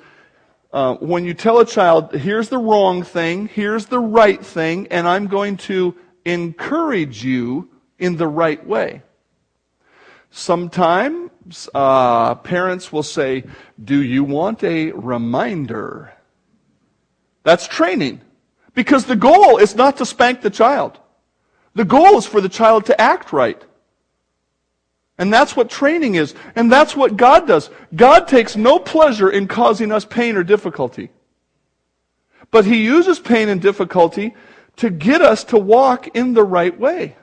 uh, 0.75 0.95
when 0.95 1.23
you 1.23 1.33
tell 1.33 1.59
a 1.59 1.65
child, 1.65 2.13
here's 2.13 2.49
the 2.49 2.57
wrong 2.57 3.01
thing, 3.01 3.47
here's 3.47 3.85
the 3.85 3.99
right 3.99 4.45
thing, 4.45 4.87
and 4.91 5.07
I'm 5.07 5.27
going 5.27 5.55
to 5.71 5.95
encourage 6.25 7.23
you 7.23 7.69
in 7.97 8.17
the 8.17 8.27
right 8.27 8.63
way. 8.67 9.01
Sometimes 10.31 11.69
uh, 11.73 12.35
parents 12.35 12.91
will 12.91 13.03
say, 13.03 13.45
Do 13.81 14.03
you 14.03 14.25
want 14.25 14.65
a 14.65 14.91
reminder? 14.91 16.11
That's 17.43 17.67
training. 17.67 18.19
Because 18.73 19.05
the 19.05 19.15
goal 19.15 19.55
is 19.55 19.75
not 19.75 19.95
to 19.97 20.05
spank 20.05 20.41
the 20.41 20.49
child. 20.49 20.99
The 21.73 21.85
goal 21.85 22.17
is 22.17 22.25
for 22.25 22.41
the 22.41 22.49
child 22.49 22.87
to 22.87 22.99
act 22.99 23.31
right. 23.31 23.63
And 25.17 25.31
that's 25.31 25.55
what 25.55 25.69
training 25.69 26.15
is. 26.15 26.35
And 26.55 26.71
that's 26.71 26.95
what 26.95 27.17
God 27.17 27.47
does. 27.47 27.69
God 27.95 28.27
takes 28.27 28.55
no 28.55 28.79
pleasure 28.79 29.29
in 29.29 29.47
causing 29.47 29.91
us 29.91 30.05
pain 30.05 30.35
or 30.35 30.43
difficulty. 30.43 31.09
But 32.51 32.65
He 32.65 32.83
uses 32.83 33.19
pain 33.19 33.49
and 33.49 33.61
difficulty 33.61 34.35
to 34.77 34.89
get 34.89 35.21
us 35.21 35.43
to 35.45 35.57
walk 35.57 36.15
in 36.15 36.33
the 36.33 36.43
right 36.43 36.77
way. 36.77 37.15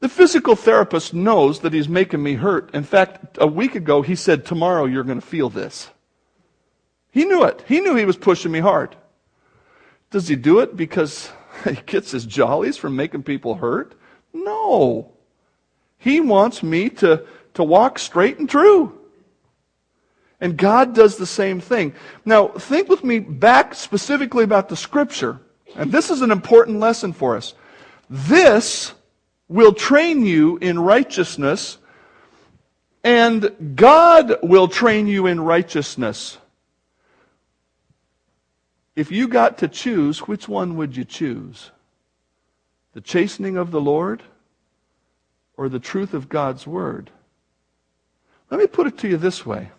The 0.00 0.08
physical 0.08 0.56
therapist 0.56 1.12
knows 1.12 1.60
that 1.60 1.74
he's 1.74 1.88
making 1.88 2.22
me 2.22 2.34
hurt. 2.34 2.74
In 2.74 2.84
fact, 2.84 3.36
a 3.38 3.46
week 3.46 3.74
ago, 3.74 4.00
he 4.00 4.14
said, 4.14 4.46
Tomorrow 4.46 4.86
you're 4.86 5.04
going 5.04 5.20
to 5.20 5.26
feel 5.26 5.50
this. 5.50 5.90
He 7.12 7.26
knew 7.26 7.44
it. 7.44 7.62
He 7.68 7.80
knew 7.80 7.94
he 7.94 8.06
was 8.06 8.16
pushing 8.16 8.50
me 8.50 8.60
hard. 8.60 8.96
Does 10.10 10.26
he 10.26 10.36
do 10.36 10.60
it 10.60 10.74
because 10.76 11.30
he 11.64 11.74
gets 11.86 12.10
his 12.10 12.24
jollies 12.24 12.78
from 12.78 12.96
making 12.96 13.24
people 13.24 13.56
hurt? 13.56 13.94
No. 14.32 15.12
He 16.00 16.18
wants 16.18 16.62
me 16.62 16.88
to, 16.88 17.24
to 17.54 17.62
walk 17.62 17.98
straight 17.98 18.38
and 18.38 18.48
true. 18.48 18.98
And 20.40 20.56
God 20.56 20.94
does 20.94 21.18
the 21.18 21.26
same 21.26 21.60
thing. 21.60 21.92
Now, 22.24 22.48
think 22.48 22.88
with 22.88 23.04
me 23.04 23.18
back 23.18 23.74
specifically 23.74 24.42
about 24.42 24.70
the 24.70 24.76
scripture. 24.76 25.38
And 25.76 25.92
this 25.92 26.10
is 26.10 26.22
an 26.22 26.30
important 26.30 26.80
lesson 26.80 27.12
for 27.12 27.36
us. 27.36 27.52
This 28.08 28.94
will 29.46 29.74
train 29.74 30.24
you 30.24 30.56
in 30.56 30.78
righteousness, 30.78 31.76
and 33.04 33.74
God 33.76 34.36
will 34.42 34.68
train 34.68 35.06
you 35.06 35.26
in 35.26 35.38
righteousness. 35.38 36.38
If 38.96 39.12
you 39.12 39.28
got 39.28 39.58
to 39.58 39.68
choose, 39.68 40.20
which 40.20 40.48
one 40.48 40.76
would 40.76 40.96
you 40.96 41.04
choose? 41.04 41.70
The 42.94 43.02
chastening 43.02 43.58
of 43.58 43.70
the 43.70 43.80
Lord 43.80 44.22
or 45.60 45.68
the 45.68 45.78
truth 45.78 46.14
of 46.14 46.30
God's 46.30 46.66
Word? 46.66 47.10
Let 48.50 48.58
me 48.58 48.66
put 48.66 48.86
it 48.86 48.96
to 49.00 49.08
you 49.08 49.18
this 49.18 49.44
way. 49.44 49.70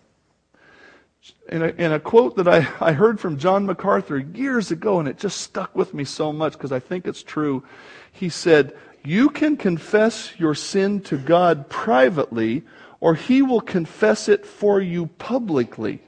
In 1.48 1.60
a, 1.60 1.66
in 1.70 1.90
a 1.90 1.98
quote 1.98 2.36
that 2.36 2.46
I, 2.46 2.68
I 2.80 2.92
heard 2.92 3.18
from 3.18 3.36
John 3.36 3.66
MacArthur 3.66 4.18
years 4.18 4.70
ago, 4.70 5.00
and 5.00 5.08
it 5.08 5.18
just 5.18 5.40
stuck 5.40 5.74
with 5.74 5.92
me 5.92 6.04
so 6.04 6.32
much 6.32 6.52
because 6.52 6.70
I 6.70 6.78
think 6.78 7.04
it's 7.04 7.24
true. 7.24 7.64
He 8.12 8.28
said, 8.28 8.76
you 9.04 9.28
can 9.28 9.56
confess 9.56 10.32
your 10.38 10.54
sin 10.54 11.00
to 11.00 11.18
God 11.18 11.68
privately, 11.68 12.62
or 13.00 13.16
He 13.16 13.42
will 13.42 13.60
confess 13.60 14.28
it 14.28 14.46
for 14.46 14.80
you 14.80 15.06
publicly. 15.18 16.00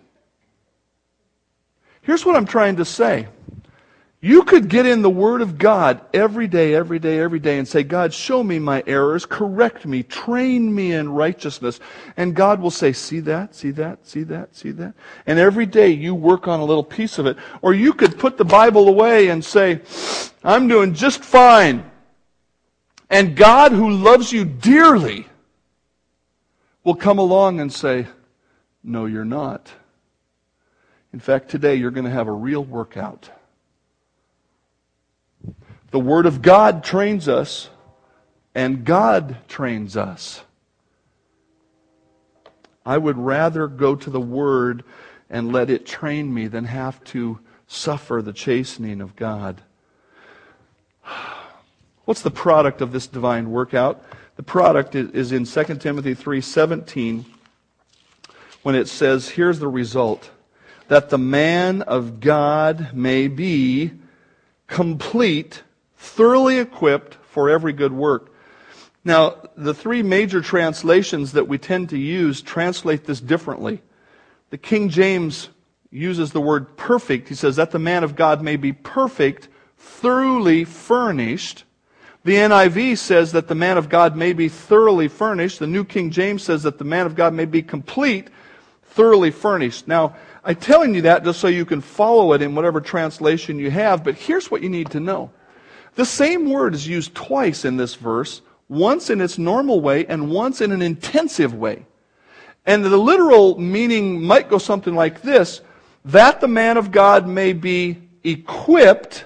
Here's 2.00 2.24
what 2.24 2.36
I'm 2.36 2.46
trying 2.46 2.76
to 2.76 2.84
say. 2.84 3.26
You 4.24 4.42
could 4.42 4.70
get 4.70 4.86
in 4.86 5.02
the 5.02 5.10
Word 5.10 5.42
of 5.42 5.58
God 5.58 6.00
every 6.14 6.48
day, 6.48 6.74
every 6.74 6.98
day, 6.98 7.18
every 7.18 7.38
day 7.38 7.58
and 7.58 7.68
say, 7.68 7.82
God, 7.82 8.14
show 8.14 8.42
me 8.42 8.58
my 8.58 8.82
errors, 8.86 9.26
correct 9.26 9.84
me, 9.84 10.02
train 10.02 10.74
me 10.74 10.92
in 10.92 11.10
righteousness. 11.10 11.78
And 12.16 12.34
God 12.34 12.58
will 12.58 12.70
say, 12.70 12.94
see 12.94 13.20
that, 13.20 13.54
see 13.54 13.70
that, 13.72 14.06
see 14.06 14.22
that, 14.22 14.56
see 14.56 14.70
that. 14.70 14.94
And 15.26 15.38
every 15.38 15.66
day 15.66 15.90
you 15.90 16.14
work 16.14 16.48
on 16.48 16.60
a 16.60 16.64
little 16.64 16.82
piece 16.82 17.18
of 17.18 17.26
it. 17.26 17.36
Or 17.60 17.74
you 17.74 17.92
could 17.92 18.18
put 18.18 18.38
the 18.38 18.46
Bible 18.46 18.88
away 18.88 19.28
and 19.28 19.44
say, 19.44 19.82
I'm 20.42 20.68
doing 20.68 20.94
just 20.94 21.22
fine. 21.22 21.84
And 23.10 23.36
God, 23.36 23.72
who 23.72 23.90
loves 23.90 24.32
you 24.32 24.46
dearly, 24.46 25.26
will 26.82 26.94
come 26.94 27.18
along 27.18 27.60
and 27.60 27.70
say, 27.70 28.06
No, 28.82 29.04
you're 29.04 29.26
not. 29.26 29.70
In 31.12 31.20
fact, 31.20 31.50
today 31.50 31.74
you're 31.74 31.90
going 31.90 32.06
to 32.06 32.10
have 32.10 32.26
a 32.26 32.32
real 32.32 32.64
workout. 32.64 33.28
The 35.94 36.00
Word 36.00 36.26
of 36.26 36.42
God 36.42 36.82
trains 36.82 37.28
us, 37.28 37.70
and 38.52 38.84
God 38.84 39.36
trains 39.46 39.96
us. 39.96 40.42
I 42.84 42.98
would 42.98 43.16
rather 43.16 43.68
go 43.68 43.94
to 43.94 44.10
the 44.10 44.20
Word 44.20 44.82
and 45.30 45.52
let 45.52 45.70
it 45.70 45.86
train 45.86 46.34
me 46.34 46.48
than 46.48 46.64
have 46.64 47.04
to 47.04 47.38
suffer 47.68 48.20
the 48.20 48.32
chastening 48.32 49.00
of 49.00 49.14
God. 49.14 49.62
What's 52.06 52.22
the 52.22 52.30
product 52.32 52.80
of 52.80 52.90
this 52.90 53.06
divine 53.06 53.52
workout? 53.52 54.02
The 54.34 54.42
product 54.42 54.96
is 54.96 55.30
in 55.30 55.44
2 55.44 55.76
Timothy 55.76 56.16
3:17 56.16 57.24
when 58.64 58.74
it 58.74 58.88
says, 58.88 59.28
here's 59.28 59.60
the 59.60 59.68
result, 59.68 60.32
that 60.88 61.10
the 61.10 61.18
man 61.18 61.82
of 61.82 62.18
God 62.18 62.92
may 62.92 63.28
be 63.28 63.92
complete, 64.66 65.62
thoroughly 66.04 66.58
equipped 66.58 67.14
for 67.30 67.48
every 67.50 67.72
good 67.72 67.92
work. 67.92 68.32
Now, 69.04 69.36
the 69.56 69.74
three 69.74 70.02
major 70.02 70.40
translations 70.40 71.32
that 71.32 71.48
we 71.48 71.58
tend 71.58 71.90
to 71.90 71.98
use 71.98 72.40
translate 72.40 73.04
this 73.04 73.20
differently. 73.20 73.82
The 74.50 74.58
King 74.58 74.88
James 74.88 75.48
uses 75.90 76.32
the 76.32 76.40
word 76.40 76.76
perfect. 76.76 77.28
He 77.28 77.34
says 77.34 77.56
that 77.56 77.70
the 77.70 77.78
man 77.78 78.04
of 78.04 78.16
God 78.16 78.42
may 78.42 78.56
be 78.56 78.72
perfect, 78.72 79.48
thoroughly 79.76 80.64
furnished. 80.64 81.64
The 82.24 82.34
NIV 82.36 82.98
says 82.98 83.32
that 83.32 83.48
the 83.48 83.54
man 83.54 83.76
of 83.76 83.88
God 83.88 84.16
may 84.16 84.32
be 84.32 84.48
thoroughly 84.48 85.08
furnished. 85.08 85.58
The 85.58 85.66
New 85.66 85.84
King 85.84 86.10
James 86.10 86.42
says 86.42 86.62
that 86.62 86.78
the 86.78 86.84
man 86.84 87.06
of 87.06 87.14
God 87.14 87.34
may 87.34 87.44
be 87.44 87.62
complete, 87.62 88.28
thoroughly 88.84 89.30
furnished. 89.30 89.88
Now, 89.88 90.16
I'm 90.44 90.56
telling 90.56 90.94
you 90.94 91.02
that 91.02 91.24
just 91.24 91.40
so 91.40 91.48
you 91.48 91.64
can 91.64 91.80
follow 91.80 92.32
it 92.32 92.42
in 92.42 92.54
whatever 92.54 92.80
translation 92.80 93.58
you 93.58 93.70
have, 93.70 94.04
but 94.04 94.14
here's 94.14 94.50
what 94.50 94.62
you 94.62 94.68
need 94.68 94.90
to 94.92 95.00
know. 95.00 95.30
The 95.94 96.04
same 96.04 96.50
word 96.50 96.74
is 96.74 96.86
used 96.86 97.14
twice 97.14 97.64
in 97.64 97.76
this 97.76 97.94
verse, 97.94 98.42
once 98.68 99.10
in 99.10 99.20
its 99.20 99.38
normal 99.38 99.80
way 99.80 100.06
and 100.06 100.30
once 100.30 100.60
in 100.60 100.72
an 100.72 100.82
intensive 100.82 101.54
way. 101.54 101.86
And 102.66 102.84
the 102.84 102.96
literal 102.96 103.58
meaning 103.60 104.22
might 104.22 104.48
go 104.48 104.58
something 104.58 104.94
like 104.94 105.22
this 105.22 105.60
that 106.06 106.40
the 106.40 106.48
man 106.48 106.76
of 106.76 106.90
God 106.90 107.26
may 107.26 107.54
be 107.54 107.98
equipped 108.22 109.24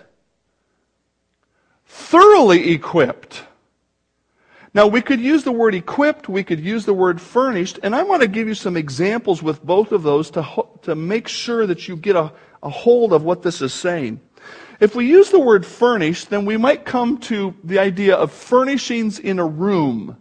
thoroughly 2.08 2.70
equipped. 2.72 3.44
Now, 4.72 4.86
we 4.86 5.00
could 5.00 5.20
use 5.20 5.44
the 5.44 5.52
word 5.52 5.74
equipped, 5.74 6.28
we 6.28 6.44
could 6.44 6.60
use 6.60 6.84
the 6.84 6.94
word 6.94 7.20
furnished, 7.20 7.80
and 7.82 7.94
I 7.94 8.02
want 8.02 8.22
to 8.22 8.28
give 8.28 8.46
you 8.46 8.54
some 8.54 8.76
examples 8.76 9.42
with 9.42 9.64
both 9.64 9.92
of 9.92 10.02
those 10.02 10.30
to, 10.32 10.46
to 10.82 10.94
make 10.94 11.26
sure 11.26 11.66
that 11.66 11.88
you 11.88 11.96
get 11.96 12.16
a, 12.16 12.32
a 12.62 12.70
hold 12.70 13.12
of 13.12 13.24
what 13.24 13.42
this 13.42 13.60
is 13.60 13.74
saying. 13.74 14.20
If 14.80 14.94
we 14.94 15.06
use 15.06 15.30
the 15.30 15.40
word 15.40 15.66
furnish, 15.66 16.26
then 16.26 16.44
we 16.44 16.56
might 16.56 16.84
come 16.84 17.18
to 17.18 17.54
the 17.64 17.78
idea 17.78 18.14
of 18.14 18.32
furnishings 18.32 19.18
in 19.18 19.38
a 19.38 19.46
room. 19.46 20.16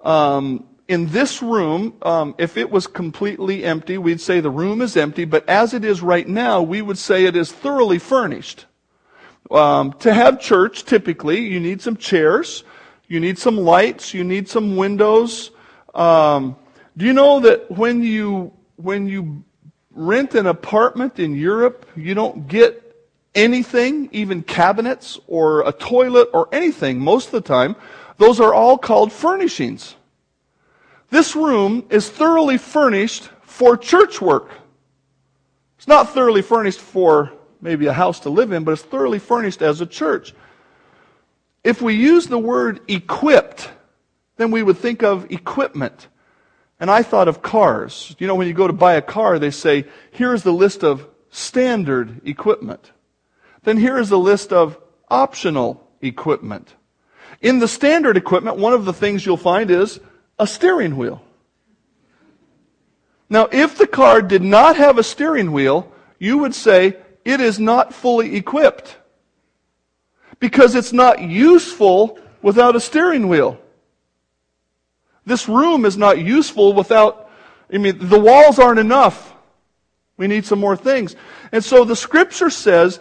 Um, 0.00 0.66
in 0.88 1.08
this 1.08 1.42
room, 1.42 1.94
um, 2.02 2.34
if 2.38 2.56
it 2.56 2.70
was 2.70 2.86
completely 2.86 3.64
empty, 3.64 3.98
we'd 3.98 4.20
say 4.20 4.40
the 4.40 4.50
room 4.50 4.82
is 4.82 4.96
empty, 4.96 5.24
but 5.24 5.48
as 5.48 5.74
it 5.74 5.84
is 5.84 6.02
right 6.02 6.28
now, 6.28 6.62
we 6.62 6.82
would 6.82 6.98
say 6.98 7.24
it 7.24 7.36
is 7.36 7.52
thoroughly 7.52 7.98
furnished. 7.98 8.66
Um, 9.50 9.92
to 9.94 10.12
have 10.12 10.40
church, 10.40 10.84
typically, 10.84 11.40
you 11.40 11.60
need 11.60 11.80
some 11.80 11.96
chairs, 11.96 12.64
you 13.08 13.20
need 13.20 13.38
some 13.38 13.56
lights, 13.56 14.14
you 14.14 14.24
need 14.24 14.48
some 14.48 14.76
windows, 14.76 15.50
Um, 15.94 16.56
do 16.96 17.04
you 17.06 17.12
know 17.12 17.40
that 17.40 17.70
when 17.70 18.02
you 18.02 18.52
when 18.76 19.06
you 19.06 19.44
rent 19.92 20.34
an 20.34 20.46
apartment 20.46 21.20
in 21.20 21.34
Europe, 21.34 21.86
you 21.96 22.14
don't 22.14 22.48
get 22.48 22.83
anything, 23.34 24.08
even 24.12 24.42
cabinets 24.42 25.18
or 25.26 25.66
a 25.66 25.72
toilet 25.72 26.28
or 26.32 26.48
anything 26.52 26.98
most 26.98 27.26
of 27.26 27.32
the 27.32 27.40
time. 27.40 27.76
Those 28.16 28.40
are 28.40 28.54
all 28.54 28.78
called 28.78 29.12
furnishings. 29.12 29.96
This 31.10 31.36
room 31.36 31.86
is 31.90 32.08
thoroughly 32.08 32.58
furnished 32.58 33.28
for 33.42 33.76
church 33.76 34.20
work. 34.20 34.50
It's 35.78 35.88
not 35.88 36.14
thoroughly 36.14 36.42
furnished 36.42 36.80
for 36.80 37.32
maybe 37.60 37.86
a 37.86 37.92
house 37.92 38.20
to 38.20 38.30
live 38.30 38.52
in, 38.52 38.64
but 38.64 38.72
it's 38.72 38.82
thoroughly 38.82 39.18
furnished 39.18 39.62
as 39.62 39.80
a 39.80 39.86
church. 39.86 40.34
If 41.62 41.80
we 41.80 41.94
use 41.94 42.26
the 42.26 42.38
word 42.38 42.80
equipped, 42.88 43.70
then 44.36 44.50
we 44.50 44.62
would 44.62 44.78
think 44.78 45.02
of 45.02 45.30
equipment. 45.30 46.08
And 46.80 46.90
I 46.90 47.02
thought 47.02 47.28
of 47.28 47.42
cars. 47.42 48.14
You 48.18 48.26
know, 48.26 48.34
when 48.34 48.48
you 48.48 48.54
go 48.54 48.66
to 48.66 48.72
buy 48.72 48.94
a 48.94 49.02
car, 49.02 49.38
they 49.38 49.50
say, 49.50 49.86
here's 50.10 50.42
the 50.42 50.52
list 50.52 50.82
of 50.84 51.06
standard 51.30 52.20
equipment. 52.26 52.92
Then 53.64 53.78
here 53.78 53.98
is 53.98 54.10
a 54.10 54.16
list 54.16 54.52
of 54.52 54.78
optional 55.08 55.86
equipment. 56.00 56.74
In 57.40 57.58
the 57.58 57.68
standard 57.68 58.16
equipment, 58.16 58.58
one 58.58 58.72
of 58.72 58.84
the 58.84 58.92
things 58.92 59.26
you'll 59.26 59.36
find 59.36 59.70
is 59.70 60.00
a 60.38 60.46
steering 60.46 60.96
wheel. 60.96 61.22
Now, 63.28 63.48
if 63.50 63.76
the 63.76 63.86
car 63.86 64.22
did 64.22 64.42
not 64.42 64.76
have 64.76 64.98
a 64.98 65.02
steering 65.02 65.52
wheel, 65.52 65.90
you 66.18 66.38
would 66.38 66.54
say 66.54 66.96
it 67.24 67.40
is 67.40 67.58
not 67.58 67.92
fully 67.92 68.36
equipped 68.36 68.96
because 70.38 70.74
it's 70.74 70.92
not 70.92 71.20
useful 71.22 72.18
without 72.42 72.76
a 72.76 72.80
steering 72.80 73.28
wheel. 73.28 73.58
This 75.24 75.48
room 75.48 75.86
is 75.86 75.96
not 75.96 76.18
useful 76.18 76.74
without, 76.74 77.30
I 77.72 77.78
mean, 77.78 77.96
the 77.98 78.20
walls 78.20 78.58
aren't 78.58 78.78
enough. 78.78 79.34
We 80.16 80.26
need 80.26 80.44
some 80.44 80.60
more 80.60 80.76
things. 80.76 81.16
And 81.50 81.64
so 81.64 81.84
the 81.84 81.96
scripture 81.96 82.50
says 82.50 83.00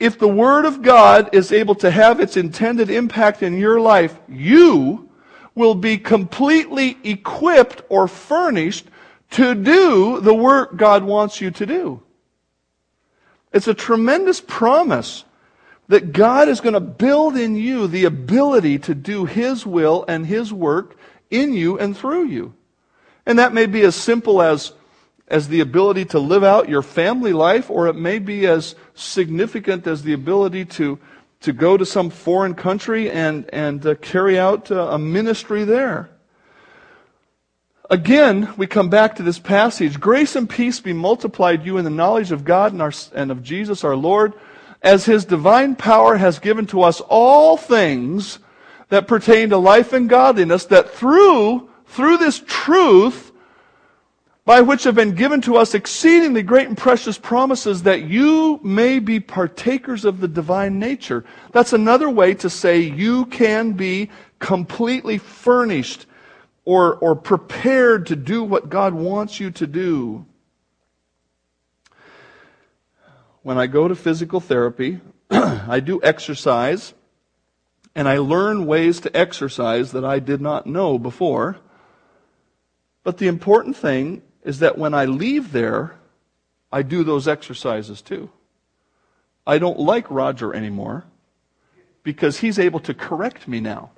if 0.00 0.18
the 0.18 0.28
Word 0.28 0.64
of 0.64 0.82
God 0.82 1.28
is 1.34 1.52
able 1.52 1.74
to 1.76 1.90
have 1.90 2.18
its 2.18 2.36
intended 2.38 2.90
impact 2.90 3.42
in 3.42 3.58
your 3.58 3.78
life, 3.78 4.18
you 4.28 5.10
will 5.54 5.74
be 5.74 5.98
completely 5.98 6.96
equipped 7.04 7.82
or 7.90 8.08
furnished 8.08 8.86
to 9.32 9.54
do 9.54 10.20
the 10.20 10.34
work 10.34 10.76
God 10.76 11.04
wants 11.04 11.40
you 11.40 11.50
to 11.52 11.66
do. 11.66 12.02
It's 13.52 13.68
a 13.68 13.74
tremendous 13.74 14.40
promise 14.40 15.24
that 15.88 16.12
God 16.12 16.48
is 16.48 16.60
going 16.60 16.74
to 16.74 16.80
build 16.80 17.36
in 17.36 17.56
you 17.56 17.86
the 17.86 18.04
ability 18.06 18.78
to 18.78 18.94
do 18.94 19.26
His 19.26 19.66
will 19.66 20.04
and 20.08 20.24
His 20.24 20.52
work 20.52 20.96
in 21.30 21.52
you 21.52 21.78
and 21.78 21.96
through 21.96 22.24
you. 22.24 22.54
And 23.26 23.38
that 23.38 23.52
may 23.52 23.66
be 23.66 23.82
as 23.82 23.96
simple 23.96 24.40
as, 24.40 24.72
as 25.30 25.46
the 25.46 25.60
ability 25.60 26.04
to 26.04 26.18
live 26.18 26.42
out 26.42 26.68
your 26.68 26.82
family 26.82 27.32
life, 27.32 27.70
or 27.70 27.86
it 27.86 27.94
may 27.94 28.18
be 28.18 28.46
as 28.46 28.74
significant 28.94 29.86
as 29.86 30.02
the 30.02 30.12
ability 30.12 30.64
to, 30.64 30.98
to 31.40 31.52
go 31.52 31.76
to 31.76 31.86
some 31.86 32.10
foreign 32.10 32.54
country 32.54 33.08
and, 33.08 33.48
and 33.52 33.86
uh, 33.86 33.94
carry 33.94 34.36
out 34.38 34.70
uh, 34.72 34.88
a 34.88 34.98
ministry 34.98 35.62
there. 35.64 36.10
Again, 37.88 38.52
we 38.56 38.66
come 38.66 38.88
back 38.88 39.16
to 39.16 39.22
this 39.22 39.38
passage. 39.38 40.00
Grace 40.00 40.34
and 40.34 40.50
peace 40.50 40.80
be 40.80 40.92
multiplied 40.92 41.64
you 41.64 41.78
in 41.78 41.84
the 41.84 41.90
knowledge 41.90 42.32
of 42.32 42.44
God 42.44 42.72
and, 42.72 42.82
our, 42.82 42.92
and 43.14 43.30
of 43.30 43.42
Jesus 43.42 43.84
our 43.84 43.96
Lord, 43.96 44.32
as 44.82 45.04
his 45.04 45.24
divine 45.24 45.76
power 45.76 46.16
has 46.16 46.38
given 46.40 46.66
to 46.66 46.82
us 46.82 47.00
all 47.08 47.56
things 47.56 48.40
that 48.88 49.06
pertain 49.06 49.50
to 49.50 49.58
life 49.58 49.92
and 49.92 50.08
godliness, 50.08 50.64
that 50.66 50.90
through, 50.90 51.68
through 51.86 52.16
this 52.16 52.42
truth, 52.46 53.29
by 54.50 54.60
which 54.60 54.82
have 54.82 54.96
been 54.96 55.14
given 55.14 55.40
to 55.40 55.56
us 55.56 55.74
exceedingly 55.74 56.42
great 56.42 56.66
and 56.66 56.76
precious 56.76 57.16
promises, 57.16 57.84
that 57.84 58.02
you 58.08 58.58
may 58.64 58.98
be 58.98 59.20
partakers 59.20 60.04
of 60.04 60.18
the 60.18 60.26
divine 60.26 60.76
nature. 60.76 61.24
That's 61.52 61.72
another 61.72 62.10
way 62.10 62.34
to 62.34 62.50
say 62.50 62.80
you 62.80 63.26
can 63.26 63.74
be 63.74 64.10
completely 64.40 65.18
furnished 65.18 66.06
or, 66.64 66.96
or 66.96 67.14
prepared 67.14 68.06
to 68.06 68.16
do 68.16 68.42
what 68.42 68.68
God 68.68 68.92
wants 68.92 69.38
you 69.38 69.52
to 69.52 69.68
do. 69.68 70.26
When 73.42 73.56
I 73.56 73.68
go 73.68 73.86
to 73.86 73.94
physical 73.94 74.40
therapy, 74.40 74.98
I 75.30 75.78
do 75.78 76.00
exercise, 76.02 76.92
and 77.94 78.08
I 78.08 78.18
learn 78.18 78.66
ways 78.66 78.98
to 79.02 79.16
exercise 79.16 79.92
that 79.92 80.04
I 80.04 80.18
did 80.18 80.40
not 80.40 80.66
know 80.66 80.98
before. 80.98 81.58
But 83.04 83.18
the 83.18 83.28
important 83.28 83.76
thing 83.76 84.22
is 84.44 84.60
that 84.60 84.78
when 84.78 84.94
I 84.94 85.04
leave 85.04 85.52
there, 85.52 85.96
I 86.72 86.82
do 86.82 87.04
those 87.04 87.28
exercises 87.28 88.00
too. 88.02 88.30
I 89.46 89.58
don't 89.58 89.78
like 89.78 90.10
Roger 90.10 90.54
anymore 90.54 91.04
because 92.02 92.38
he's 92.38 92.58
able 92.58 92.80
to 92.80 92.94
correct 92.94 93.48
me 93.48 93.60
now. 93.60 93.90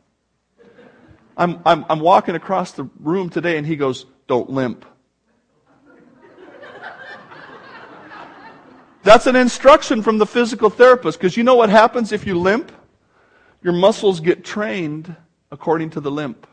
I'm, 1.36 1.60
I'm, 1.64 1.84
I'm 1.88 2.00
walking 2.00 2.34
across 2.34 2.72
the 2.72 2.88
room 3.00 3.30
today 3.30 3.56
and 3.56 3.66
he 3.66 3.76
goes, 3.76 4.06
Don't 4.26 4.50
limp. 4.50 4.84
That's 9.02 9.26
an 9.26 9.34
instruction 9.34 10.00
from 10.02 10.18
the 10.18 10.26
physical 10.26 10.70
therapist 10.70 11.18
because 11.18 11.36
you 11.36 11.42
know 11.42 11.56
what 11.56 11.70
happens 11.70 12.12
if 12.12 12.26
you 12.26 12.38
limp? 12.38 12.70
Your 13.62 13.72
muscles 13.72 14.20
get 14.20 14.44
trained 14.44 15.14
according 15.50 15.90
to 15.90 16.00
the 16.00 16.10
limp. 16.10 16.46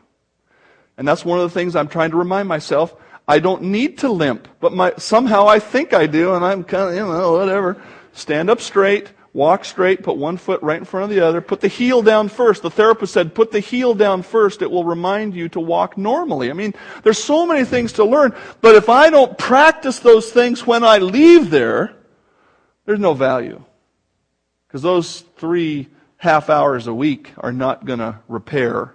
And 0.96 1.06
that's 1.06 1.24
one 1.24 1.38
of 1.38 1.44
the 1.44 1.54
things 1.54 1.76
I'm 1.76 1.88
trying 1.88 2.10
to 2.10 2.16
remind 2.16 2.48
myself. 2.48 2.94
I 3.26 3.38
don't 3.38 3.62
need 3.62 3.98
to 3.98 4.08
limp, 4.10 4.48
but 4.60 4.72
my, 4.72 4.92
somehow 4.96 5.46
I 5.46 5.58
think 5.58 5.92
I 5.92 6.06
do, 6.06 6.34
and 6.34 6.44
I'm 6.44 6.64
kind 6.64 6.90
of, 6.90 6.94
you 6.94 7.00
know, 7.00 7.32
whatever. 7.32 7.80
Stand 8.12 8.50
up 8.50 8.60
straight, 8.60 9.08
Walk 9.32 9.64
straight, 9.64 10.02
put 10.02 10.16
one 10.16 10.36
foot 10.36 10.60
right 10.60 10.78
in 10.78 10.84
front 10.84 11.04
of 11.04 11.10
the 11.10 11.24
other. 11.24 11.40
Put 11.40 11.60
the 11.60 11.68
heel 11.68 12.02
down 12.02 12.28
first. 12.28 12.62
The 12.62 12.70
therapist 12.70 13.12
said, 13.12 13.32
put 13.32 13.52
the 13.52 13.60
heel 13.60 13.94
down 13.94 14.22
first. 14.22 14.60
It 14.60 14.70
will 14.70 14.84
remind 14.84 15.34
you 15.34 15.48
to 15.50 15.60
walk 15.60 15.96
normally. 15.96 16.50
I 16.50 16.52
mean, 16.52 16.74
there's 17.04 17.22
so 17.22 17.46
many 17.46 17.64
things 17.64 17.92
to 17.94 18.04
learn, 18.04 18.34
but 18.60 18.74
if 18.74 18.88
I 18.88 19.08
don't 19.08 19.38
practice 19.38 20.00
those 20.00 20.32
things 20.32 20.66
when 20.66 20.82
I 20.82 20.98
leave 20.98 21.50
there, 21.50 21.94
there's 22.86 22.98
no 22.98 23.14
value. 23.14 23.62
Because 24.66 24.82
those 24.82 25.20
three 25.36 25.88
half 26.16 26.50
hours 26.50 26.88
a 26.88 26.94
week 26.94 27.30
are 27.38 27.52
not 27.52 27.84
going 27.84 28.00
to 28.00 28.18
repair 28.26 28.94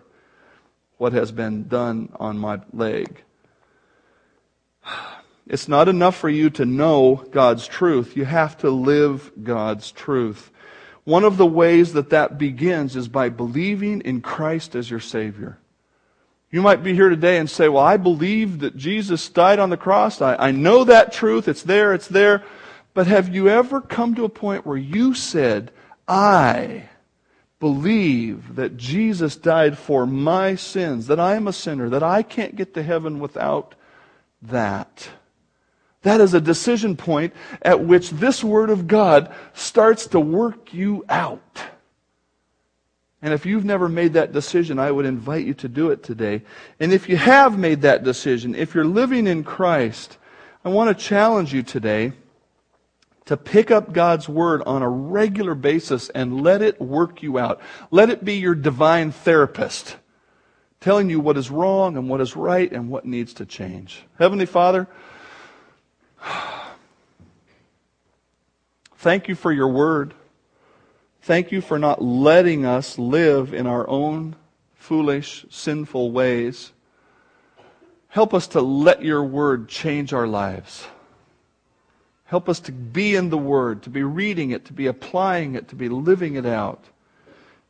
what 0.97 1.13
has 1.13 1.31
been 1.31 1.69
done 1.69 2.09
on 2.15 2.37
my 2.37 2.59
leg. 2.73 3.23
It's 5.47 5.67
not 5.67 5.87
enough 5.87 6.15
for 6.15 6.29
you 6.29 6.49
to 6.51 6.65
know 6.65 7.23
God's 7.31 7.67
truth. 7.67 8.17
You 8.17 8.25
have 8.25 8.57
to 8.59 8.69
live 8.69 9.31
God's 9.43 9.91
truth. 9.91 10.51
One 11.03 11.23
of 11.23 11.37
the 11.37 11.45
ways 11.45 11.93
that 11.93 12.09
that 12.09 12.39
begins 12.39 12.95
is 12.95 13.07
by 13.07 13.29
believing 13.29 14.01
in 14.01 14.21
Christ 14.21 14.75
as 14.75 14.89
your 14.89 14.99
Savior. 14.99 15.59
You 16.49 16.61
might 16.61 16.83
be 16.83 16.95
here 16.95 17.09
today 17.09 17.37
and 17.37 17.49
say, 17.49 17.69
Well, 17.69 17.83
I 17.83 17.97
believe 17.97 18.59
that 18.59 18.75
Jesus 18.75 19.29
died 19.29 19.59
on 19.59 19.69
the 19.69 19.77
cross. 19.77 20.21
I, 20.21 20.35
I 20.35 20.51
know 20.51 20.83
that 20.85 21.13
truth. 21.13 21.47
It's 21.47 21.63
there, 21.63 21.93
it's 21.93 22.07
there. 22.07 22.43
But 22.95 23.07
have 23.07 23.33
you 23.33 23.49
ever 23.49 23.81
come 23.81 24.15
to 24.15 24.23
a 24.23 24.29
point 24.29 24.65
where 24.65 24.77
you 24.77 25.13
said, 25.13 25.71
I 26.07 26.89
believe 27.59 28.55
that 28.55 28.77
Jesus 28.77 29.35
died 29.35 29.77
for 29.77 30.07
my 30.07 30.55
sins, 30.55 31.07
that 31.07 31.19
I 31.19 31.35
am 31.35 31.47
a 31.47 31.53
sinner, 31.53 31.89
that 31.89 32.03
I 32.03 32.23
can't 32.23 32.55
get 32.55 32.73
to 32.73 32.83
heaven 32.83 33.19
without 33.19 33.75
that? 34.41 35.09
That 36.05 36.21
is 36.21 36.35
a 36.35 36.39
decision 36.39 36.95
point 36.95 37.33
at 37.63 37.83
which 37.83 38.11
this 38.11 38.43
Word 38.43 38.69
of 38.69 38.87
God 38.87 39.33
starts 39.53 40.05
to 40.07 40.19
work 40.19 40.71
you 40.71 41.03
out. 41.09 41.63
And 43.23 43.33
if 43.33 43.43
you've 43.43 43.65
never 43.65 43.89
made 43.89 44.13
that 44.13 44.31
decision, 44.31 44.77
I 44.77 44.91
would 44.91 45.07
invite 45.07 45.47
you 45.47 45.55
to 45.55 45.67
do 45.67 45.89
it 45.89 46.03
today. 46.03 46.43
And 46.79 46.93
if 46.93 47.09
you 47.09 47.17
have 47.17 47.57
made 47.57 47.81
that 47.81 48.03
decision, 48.03 48.53
if 48.53 48.75
you're 48.75 48.85
living 48.85 49.25
in 49.25 49.43
Christ, 49.43 50.19
I 50.63 50.69
want 50.69 50.95
to 50.95 51.03
challenge 51.03 51.55
you 51.55 51.63
today 51.63 52.13
to 53.25 53.35
pick 53.35 53.71
up 53.71 53.91
God's 53.91 54.29
Word 54.29 54.61
on 54.67 54.83
a 54.83 54.89
regular 54.89 55.55
basis 55.55 56.09
and 56.09 56.43
let 56.43 56.61
it 56.61 56.79
work 56.79 57.23
you 57.23 57.39
out. 57.39 57.59
Let 57.89 58.11
it 58.11 58.23
be 58.23 58.35
your 58.35 58.53
divine 58.53 59.11
therapist, 59.11 59.97
telling 60.79 61.09
you 61.09 61.19
what 61.19 61.35
is 61.35 61.49
wrong 61.49 61.97
and 61.97 62.07
what 62.07 62.21
is 62.21 62.35
right 62.35 62.71
and 62.71 62.91
what 62.91 63.05
needs 63.05 63.33
to 63.33 63.45
change. 63.47 64.03
Heavenly 64.19 64.45
Father, 64.45 64.87
Thank 68.97 69.27
you 69.27 69.35
for 69.35 69.51
your 69.51 69.67
word. 69.67 70.13
Thank 71.21 71.51
you 71.51 71.61
for 71.61 71.79
not 71.79 72.01
letting 72.01 72.65
us 72.65 72.99
live 72.99 73.53
in 73.53 73.67
our 73.67 73.87
own 73.89 74.35
foolish, 74.75 75.45
sinful 75.49 76.11
ways. 76.11 76.71
Help 78.09 78.33
us 78.33 78.47
to 78.47 78.61
let 78.61 79.03
your 79.03 79.23
word 79.23 79.67
change 79.67 80.13
our 80.13 80.27
lives. 80.27 80.87
Help 82.25 82.47
us 82.47 82.59
to 82.61 82.71
be 82.71 83.15
in 83.15 83.29
the 83.29 83.37
word, 83.37 83.83
to 83.83 83.89
be 83.89 84.03
reading 84.03 84.51
it, 84.51 84.65
to 84.65 84.73
be 84.73 84.87
applying 84.87 85.55
it, 85.55 85.67
to 85.69 85.75
be 85.75 85.89
living 85.89 86.35
it 86.35 86.45
out. 86.45 86.83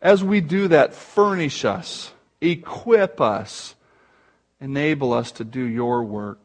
As 0.01 0.23
we 0.23 0.41
do 0.41 0.67
that, 0.67 0.93
furnish 0.93 1.65
us, 1.65 2.11
equip 2.41 3.19
us, 3.19 3.75
enable 4.61 5.13
us 5.13 5.31
to 5.33 5.43
do 5.43 5.63
your 5.63 6.03
work. 6.03 6.44